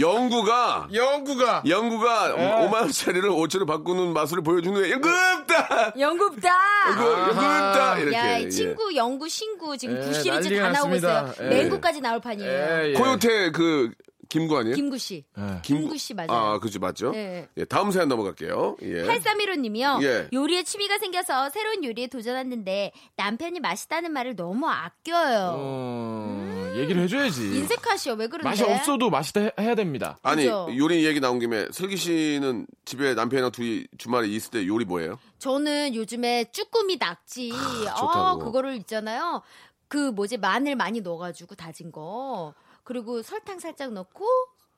[0.01, 6.49] 영구가 영구가 영구가 5만 원짜리를 5천 원 바꾸는 마술을 보여준 후에 영구다 영급다.
[6.91, 8.43] 영구다 이렇게 야, 예.
[8.43, 11.33] 이 친구, 영구, 신구 지금 예, 구 시리즈 난리가 다 나오고 났습니다.
[11.33, 11.47] 있어요.
[11.47, 11.49] 예.
[11.62, 12.99] 맹구까지 나올 판이에요.
[12.99, 13.93] 코요태 그
[14.29, 14.74] 김구 아니에요?
[14.76, 15.24] 김구 씨.
[15.39, 15.61] 예.
[15.62, 16.31] 김구 씨 맞아요.
[16.31, 17.12] 아, 그죠 맞죠?
[17.14, 17.49] 예.
[17.57, 18.76] 예, 다음 사연 넘어갈게요.
[18.83, 19.03] 예.
[19.05, 20.03] 8315님이요.
[20.03, 20.29] 예.
[20.33, 25.55] 요리에 취미가 생겨서 새로운 요리에 도전했는데 남편이 맛있다는 말을 너무 아껴요.
[25.57, 27.41] 어, 얘기를 해줘야지.
[27.43, 28.14] 인색하시오.
[28.14, 28.49] 왜 그런데?
[28.49, 30.18] 맛이 없어도 맛있다 해- 해야 됩니다.
[30.22, 30.68] 아니 그죠?
[30.76, 35.18] 요리 얘기 나온 김에 슬기 씨는 집에 남편이랑 둘이 주말에 있을 때 요리 뭐예요?
[35.39, 37.51] 저는 요즘에 쭈꾸미 낙지.
[37.55, 38.39] 아, 좋다고.
[38.41, 39.43] 그거를 있잖아요.
[39.89, 42.53] 그 뭐지 마늘 많이 넣어가지고 다진 거.
[42.89, 44.24] 그리고 설탕 살짝 넣고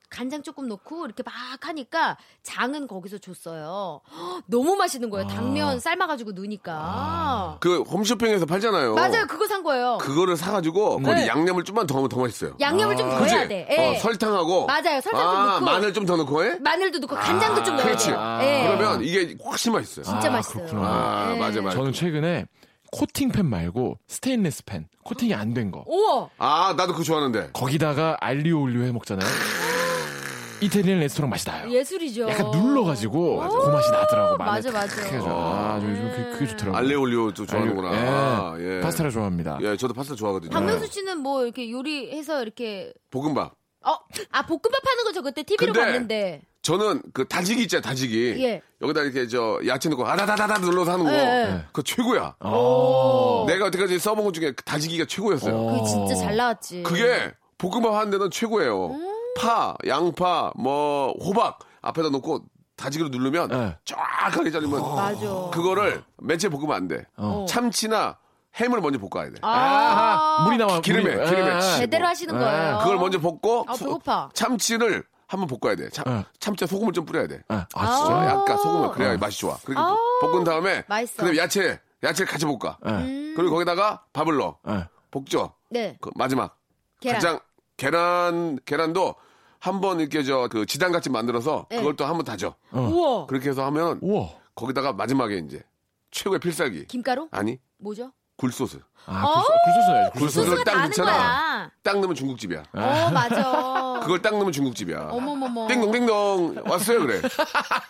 [0.09, 1.33] 간장 조금 넣고 이렇게 막
[1.65, 4.01] 하니까 장은 거기서 줬어요.
[4.11, 5.25] 헉, 너무 맛있는 거예요.
[5.27, 7.55] 당면 삶아가지고 넣으니까.
[7.61, 8.95] 그 홈쇼핑에서 팔잖아요.
[8.95, 9.25] 맞아요.
[9.27, 9.97] 그거 산 거예요.
[10.01, 11.27] 그거를 사가지고 거기 네.
[11.27, 12.57] 양념을 좀만 더 하면 더 맛있어요.
[12.59, 13.33] 양념을 좀더 그치?
[13.33, 13.65] 해야 돼.
[13.71, 13.95] 예.
[13.95, 14.99] 어, 설탕하고 맞아요.
[14.99, 15.65] 설탕 좀 아, 넣고.
[15.65, 16.59] 마늘 좀 더 넣고 해?
[16.59, 18.07] 마늘도 넣고 간장도 좀 넣어야 그렇지.
[18.07, 18.39] 돼요.
[18.41, 18.67] 예.
[18.75, 20.03] 그러면 이게 훨씬 맛있어요.
[20.03, 20.65] 진짜 아, 맛있어요.
[20.65, 20.87] 그렇구나.
[20.89, 21.39] 아, 예.
[21.39, 21.77] 맞아 맞아.
[21.77, 22.47] 저는 최근에
[22.91, 25.83] 코팅팬 말고 스테인레스 팬, 코팅이 안 된 거.
[25.87, 26.29] 우와.
[26.37, 27.51] 아 나도 그거 좋아하는데.
[27.53, 29.27] 거기다가 알리오 올리오 해 먹잖아요.
[30.61, 31.71] 이태리안 레스토랑 맛이 나요.
[31.71, 32.29] 예술이죠.
[32.29, 34.37] 약간 눌러가지고 그 맛이 나더라고.
[34.37, 35.01] 맞아, 맞아.
[35.01, 36.77] 아, 저 요즘 그, 그게 좋더라고요.
[36.77, 37.89] 알레올리오도 좋아하는구나.
[37.89, 38.77] 알리오- 아, 예.
[38.77, 38.81] 예.
[38.81, 39.57] 파스타를 좋아합니다.
[39.61, 40.51] 예, 저도 파스타 좋아하거든요.
[40.51, 43.55] 박명수 씨는 뭐 이렇게 요리해서 이렇게 볶음밥.
[43.83, 43.91] 어,
[44.29, 46.41] 아 볶음밥 하는 거 저 그때 TV로 근데 봤는데.
[46.61, 48.35] 저는 그 다지기 있잖아요, 다지기.
[48.43, 48.61] 예.
[48.81, 51.11] 여기다 이렇게 저 야채 넣고 아다다다다 눌러서 하는 거.
[51.13, 51.63] 예, 예.
[51.67, 52.35] 그거 최고야.
[52.39, 53.45] 어.
[53.47, 55.65] 내가 여태까지 써본 것 중에 그 다지기가 최고였어요.
[55.67, 56.83] 그게 진짜 잘 나왔지.
[56.83, 58.87] 그게 볶음밥 하는 데는 최고예요.
[58.87, 59.07] 음.
[59.37, 62.41] 파, 양파, 뭐 호박 앞에다 놓고
[62.75, 63.77] 다지기로 누르면 예.
[63.85, 65.49] 쫙하게 잘리면 맞아.
[65.53, 67.05] 그거를 맨 처음에 볶으면 안 돼.
[67.17, 67.45] 어.
[67.47, 68.17] 참치나
[68.59, 69.35] 햄을 먼저 볶아야 돼.
[69.43, 70.81] 아, 물이 나와.
[70.81, 71.77] 기름에, 물이- 기름에 아, 치고.
[71.77, 72.79] 제대로 하시는 거예요.
[72.79, 74.29] 그걸 먼저 볶고 아, 소- 배고파.
[74.33, 75.89] 참치를 한번 볶아야 돼.
[75.89, 76.25] 참, 어.
[76.39, 77.41] 참치에 소금을 좀 뿌려야 돼.
[77.47, 78.25] 아, 어, 아, 진짜?
[78.27, 79.57] 약간 소금을 그래야 맛이 좋아.
[79.63, 79.95] 그리고 아.
[80.21, 81.17] 볶은 다음에 맛있어.
[81.23, 82.77] 그다음에 야채 야채 같이 볶아.
[82.85, 83.33] 예.
[83.35, 84.57] 그리고 거기다가 밥을 넣어.
[84.67, 84.87] 예.
[85.09, 85.53] 볶죠.
[85.69, 85.97] 네.
[86.01, 86.57] 그 마지막
[86.99, 87.15] 계란.
[87.21, 87.39] 가장
[87.77, 89.15] 계란 계란도
[89.59, 91.77] 한번 이렇게 저 그 지단 같이 만들어서 네.
[91.77, 92.55] 그걸 또 한번 다져.
[92.73, 93.27] 우와.
[93.27, 94.27] 그렇게 해서 하면 우와.
[94.55, 95.63] 거기다가 마지막에 이제
[96.11, 96.87] 최고의 필살기.
[96.87, 97.29] 김가루?
[97.31, 98.11] 아니 뭐죠?
[98.41, 98.79] 굴소스.
[99.05, 100.11] 아, 굴소, 굴소스 넣어야지.
[100.13, 100.39] 굴소스.
[100.39, 101.71] 굴소스를 딱 넣잖아.
[101.83, 102.63] 딱 넣으면 중국집이야.
[102.73, 103.99] 어, 맞아.
[104.01, 105.09] 그걸 딱 넣으면 중국집이야.
[105.11, 105.67] 어머머머.
[105.67, 107.21] 띵동띵동 왔어요 그래.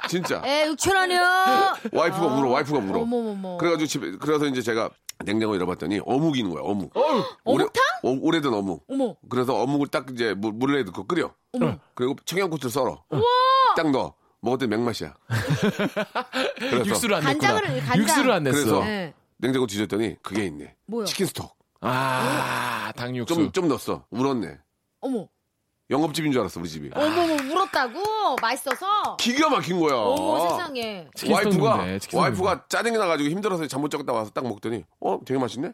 [0.09, 0.41] 진짜.
[0.45, 1.21] 에, 육천 원이요.
[1.93, 2.49] 와이프가 울어.
[2.49, 2.99] 와이프가 울어.
[2.99, 3.01] 아.
[3.01, 3.57] 어머머머.
[3.57, 4.89] 그래가지고 집에 그래서 이제 제가
[5.23, 6.63] 냉장고 열어봤더니 어묵이 있는 거야.
[6.65, 6.91] 어묵.
[6.95, 7.33] 어묵탕?
[7.45, 7.65] 오래,
[8.03, 8.83] 오, 오래된 어묵.
[8.89, 9.15] 어머.
[9.29, 11.33] 그래서 어묵을 딱 이제 물, 물에 넣고 끓여.
[11.95, 13.03] 그리고 청양고추를 썰어.
[13.77, 14.13] 딱 넣어.
[14.43, 15.13] 먹을 때 맥맛이야.
[16.57, 17.53] 그래서 육수를 안 냈구나.
[17.61, 17.97] 간장을- 간장.
[17.99, 18.55] 육수를 안 냈어.
[18.57, 19.13] 그래서 네.
[19.41, 20.75] 냉장고 뒤졌더니 그게 있네.
[20.85, 21.05] 뭐요?
[21.05, 21.55] 치킨 스톡.
[21.81, 23.33] 아, 당육수.
[23.33, 24.05] 좀, 좀 넣었어.
[24.11, 24.57] 울었네.
[25.01, 25.27] 어머.
[25.89, 26.89] 영업집인 줄 알았어, 우리 집이.
[26.93, 28.37] 어머머, 울었다고?
[28.41, 29.17] 맛있어서?
[29.17, 29.95] 기가 막힌 거야.
[29.95, 31.07] 어머, 세상에.
[31.15, 34.47] 치킨 와이프가, 넣네, 치킨 스톡 와이프가 짜증이 나가지고 힘들어서 잠 못 자고 딱 와서 딱
[34.47, 35.73] 먹더니, 어, 되게 맛있네?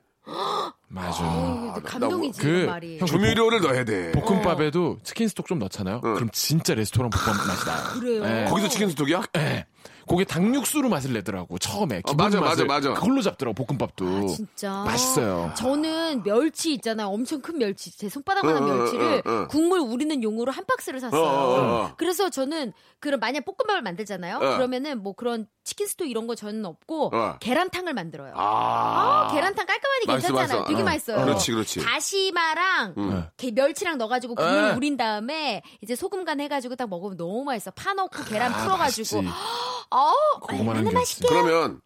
[0.87, 1.23] 맞아.
[1.23, 2.97] 어, 나- 감동이지, 그- 그 말이.
[2.97, 4.11] 형, 조미료를 넣어야 돼.
[4.13, 6.01] 볶음밥에도 치킨 스톡 좀 넣잖아요.
[6.01, 7.99] 그럼 진짜 레스토랑 볶음밥 맛이 나요.
[7.99, 8.23] 그래요?
[8.25, 8.45] 예.
[8.49, 9.21] 거기서 치킨 스톡이야?
[10.09, 10.15] 예.
[10.15, 12.99] 그게 닭육수로 맛을 내더라고 처음에 어, 기본 맞아, 맛을 맞아, 맞아.
[12.99, 14.83] 그걸로 잡더라고 볶음밥도 아, 진짜.
[14.83, 15.53] 맛있어요.
[15.57, 17.07] 저는 멸치 있잖아요.
[17.07, 17.95] 엄청 큰 멸치.
[17.97, 19.47] 제 손바닥만한 응, 응, 멸치를 응, 응.
[19.49, 21.21] 국물 우리는 용으로 한 박스를 샀어요.
[21.21, 21.93] 어, 어, 어.
[21.97, 24.37] 그래서 저는 그런 만약 볶음밥을 만들잖아요.
[24.37, 24.39] 어.
[24.55, 27.35] 그러면은 뭐 그런 치킨 스톡 이런 거 저는 없고 어.
[27.41, 28.31] 계란탕을 만들어요.
[28.37, 29.27] 아.
[29.27, 30.59] 아, 계란탕 깔끔하니 맛있어, 괜찮잖아요.
[30.61, 30.65] 맛있어.
[30.69, 30.85] 되게 어.
[30.85, 31.25] 맛있어요.
[31.25, 31.79] 그렇지, 그렇지.
[31.81, 33.27] 다시마랑 음.
[33.35, 34.71] 게- 멸치랑 넣어가지고 국물 에.
[34.75, 37.71] 우린 다음에 이제 소금 간 해가지고 딱 먹으면 너무 맛있어.
[37.71, 39.21] 파 넣고 계란 아, 풀어가지고.
[39.23, 39.37] 맛있지.
[39.91, 40.11] 어,
[40.49, 41.27] 얼마나 한게 맛있게.
[41.27, 41.81] 그러면,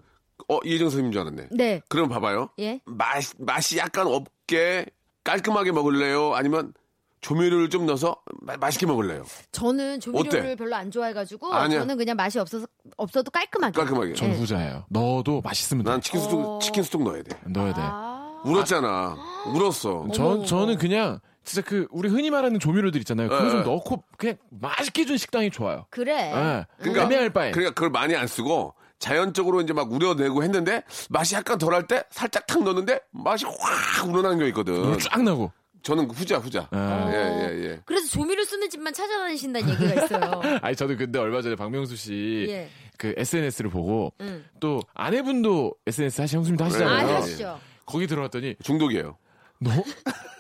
[0.47, 1.47] 어, 이혜정 선생님인 줄 알았네.
[1.51, 1.81] 네.
[1.89, 2.49] 그럼 봐봐요.
[2.59, 2.81] 예.
[2.85, 4.85] 맛, 맛이 약간 없게
[5.23, 6.35] 깔끔하게 먹을래요?
[6.35, 6.73] 아니면
[7.21, 9.23] 조미료를 좀 넣어서 마- 맛있게 먹을래요?
[9.51, 10.55] 저는 조미료를 어때?
[10.55, 11.79] 별로 안 좋아해가지고 아니야.
[11.79, 12.65] 저는 그냥 맛이 없어서
[12.97, 13.79] 없어도 깔끔하게.
[13.79, 14.13] 깔끔하게.
[14.13, 14.37] 전 네.
[14.37, 14.85] 후자예요.
[14.89, 15.91] 넣어도 맛있으면 돼.
[15.91, 16.59] 난 치킨 스톡, 어.
[16.59, 17.39] 치킨 스톡 넣어야 돼.
[17.47, 17.81] 넣어야 돼.
[17.83, 18.41] 아.
[18.43, 19.15] 울었잖아.
[19.53, 20.07] 울었어.
[20.13, 20.77] 전 저는.
[20.77, 23.29] 그냥 진짜 그 우리 흔히 말하는 조미료들 있잖아요.
[23.29, 23.63] 그거 예, 좀 예.
[23.63, 25.85] 넣고 그냥 맛있게 준 식당이 좋아요.
[25.91, 26.31] 그래.
[26.33, 26.65] 예.
[26.79, 27.51] 그러니까- 애매할 바에.
[27.51, 32.45] 그러니까 그걸 많이 안 쓰고 자연적으로 이제 막 우려내고 했는데 맛이 약간 덜할 때 살짝
[32.47, 34.73] 탁 넣었는데 맛이 확 우러나는 게 있거든.
[34.81, 35.51] 물쫙 나고.
[35.83, 36.67] 저는 후자 후자.
[36.71, 37.09] 아.
[37.11, 37.79] 예, 예, 예.
[37.85, 40.41] 그래서 조미료 쓰는 집만 찾아다니신다는 얘기가 있어요.
[40.61, 42.69] 아니 저도 근데 얼마 전에 박명수 씨 예.
[42.97, 44.43] 그 SNS를 보고 응.
[44.59, 47.07] 또 아내분도 SNS 하시 형수님도 하시잖아요.
[47.07, 47.13] 네.
[47.13, 47.59] 아, 하시죠.
[47.85, 49.17] 거기 들어갔더니 중독이에요.
[49.59, 49.71] 너,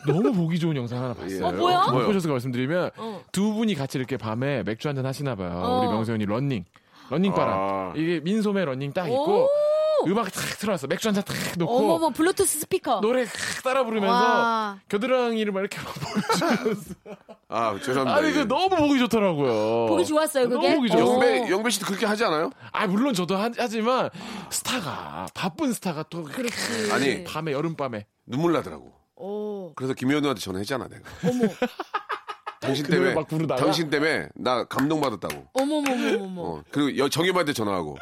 [0.07, 1.45] 너무 보기 좋은 영상 하나 봤어요.
[1.45, 1.85] 어, 뭐야?
[2.05, 3.23] 보셔서 말씀드리면 어.
[3.31, 5.51] 두 분이 같이 이렇게 밤에 맥주 한잔 하시나 봐요.
[5.63, 5.79] 어.
[5.79, 6.65] 우리 명수 형이 런닝.
[7.09, 7.59] 런닝바람.
[7.59, 7.93] 아.
[7.95, 9.47] 이게 민소매 런닝 딱 있고
[10.07, 10.87] 음악 탁 틀어놨어.
[10.87, 13.01] 맥주 한 잔 탁 놓고 어머머, 블루투스 스피커.
[13.01, 13.33] 노래 탁
[13.63, 14.79] 따라 부르면서 와.
[14.89, 16.93] 겨드랑이를 막 이렇게 막 보여주면서
[17.49, 18.15] 아 죄송합니다.
[18.15, 18.43] 아니 그 예.
[18.45, 19.87] 너무 보기 좋더라고요.
[19.87, 20.67] 보기 좋았어요, 그게?
[20.67, 21.11] 너무 보기 좋았어.
[21.13, 22.51] 영배 영배 씨도 그렇게 하지 않아요?
[22.71, 24.09] 아 물론 저도 하, 하지만
[24.49, 26.91] 스타가 바쁜 스타가 또 그렇지.
[26.91, 27.23] 아니.
[27.23, 28.93] 밤에 여름밤에 눈물 나더라고.
[29.15, 29.73] 오.
[29.75, 31.01] 그래서 김현우한테 전화했잖아 내가.
[31.27, 31.43] 어머.
[32.61, 33.59] 당신 그 때문에 막 부르다가?
[33.61, 35.47] 당신 때문에 나 감동받았다고.
[35.53, 36.41] 어머머머머머.
[36.41, 36.63] 어.
[36.71, 37.97] 그리고 여, 정혜반한테 전화하고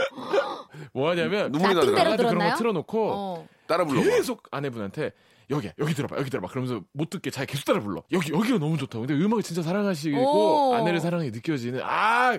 [0.93, 1.74] 뭐 하냐면 눈물이.
[1.74, 2.38] 대로 나한테 그런?
[2.51, 3.47] 거 틀어놓고 어.
[3.68, 4.01] 따라 불러.
[4.03, 5.14] 계속 아내분한테
[5.50, 8.78] 여기 여기 들어봐 여기 들어봐 그러면서 못 듣게 자기 계속 따라 불러 여기 여기가 너무
[8.78, 10.76] 좋다고 근데 음악을 진짜 사랑하시고 오.
[10.76, 12.38] 아내를 사랑이 느껴지는 아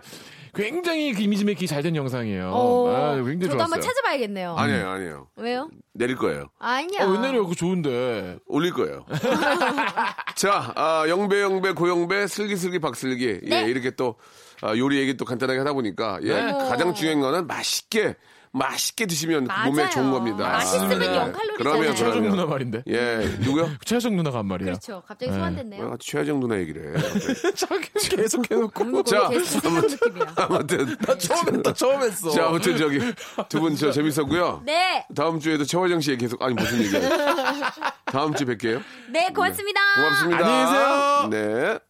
[0.55, 2.89] 굉장히 그 이미지 메이킹 잘된 영상이에요 어.
[2.95, 4.55] 아 굉장히 저도 한번 좋았어요 찾아봐야겠네요.
[4.57, 5.29] 아니에요, 아니에요.
[5.37, 5.71] 왜요?
[5.93, 6.51] 내릴 거예요.
[6.59, 7.03] 아니야.
[7.03, 9.05] 아, 왜 내려 그거 좋은데 올릴 거예요.
[10.35, 13.41] 자, 아, 영배, 영배, 고영배, 슬기슬기, 박슬기.
[13.49, 13.65] 네.
[13.65, 14.17] 예, 이렇게 또,
[14.63, 16.53] 아, 요리 얘기 또 간단하게 하다 보니까, 예, 네.
[16.53, 18.17] 가장 중요한 거는 맛있게,
[18.53, 19.71] 맛있게 드시면 맞아요.
[19.71, 20.49] 몸에 좋은 겁니다.
[20.49, 21.07] 맛있으면 네.
[21.07, 21.57] 0칼로리잖아요.
[21.57, 22.31] 그러면, 최하정 그러면.
[22.31, 23.71] 누나 말인데 예, 누구요?
[23.85, 25.03] 최하정 누나가 한 말이야 그렇죠.
[25.07, 25.37] 갑자기 네.
[25.39, 25.87] 소환됐네요.
[25.93, 27.03] 아, 최하정 누나 얘기를 해.
[27.55, 30.35] 자기 계속 해놓고 자, 생각 느낌이야.
[30.37, 30.97] 아무튼.
[31.19, 32.99] 처음 했다 처음 했어 자, 아무튼 저기,
[33.49, 34.63] 두 분 저 재밌었고요.
[34.67, 35.07] 네.
[35.15, 37.09] 다음 주에도 최화정 씨 얘기 계속, 아니, 무슨 얘기예요?
[38.07, 38.83] 다음 주에 뵐게요.
[39.11, 39.81] 네, 고맙습니다.
[39.97, 40.45] 고맙습니다.
[40.47, 41.29] 안녕히 계세요.
[41.79, 41.90] 네.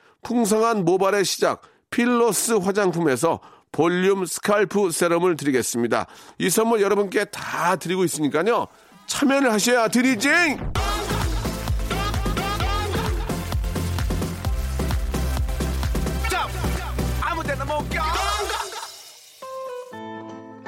[0.23, 3.39] 풍성한 모발의 시작 필로스 화장품에서
[3.71, 6.07] 볼륨 scalp 세럼을 드리겠습니다.
[6.39, 8.67] 이 선물 여러분께 다 드리고 있으니까요.
[9.07, 10.29] 참여를 하셔야 드리지!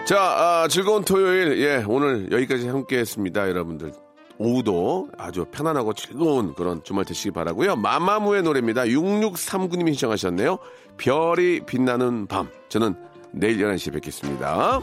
[0.06, 4.03] 자, 아, 즐거운 토요일, 예, 오늘 여기까지 함께 했습니다, 여러분들.
[4.44, 8.84] 오후도 아주 편안하고 즐거운 그런 주말 되시기 바라고요 마마무의 노래입니다.
[8.84, 10.58] 6639님이 신청하셨네요.
[10.98, 12.50] 별이 빛나는 밤.
[12.70, 12.96] 저는
[13.32, 14.80] 내일 11시에 뵙겠습니다.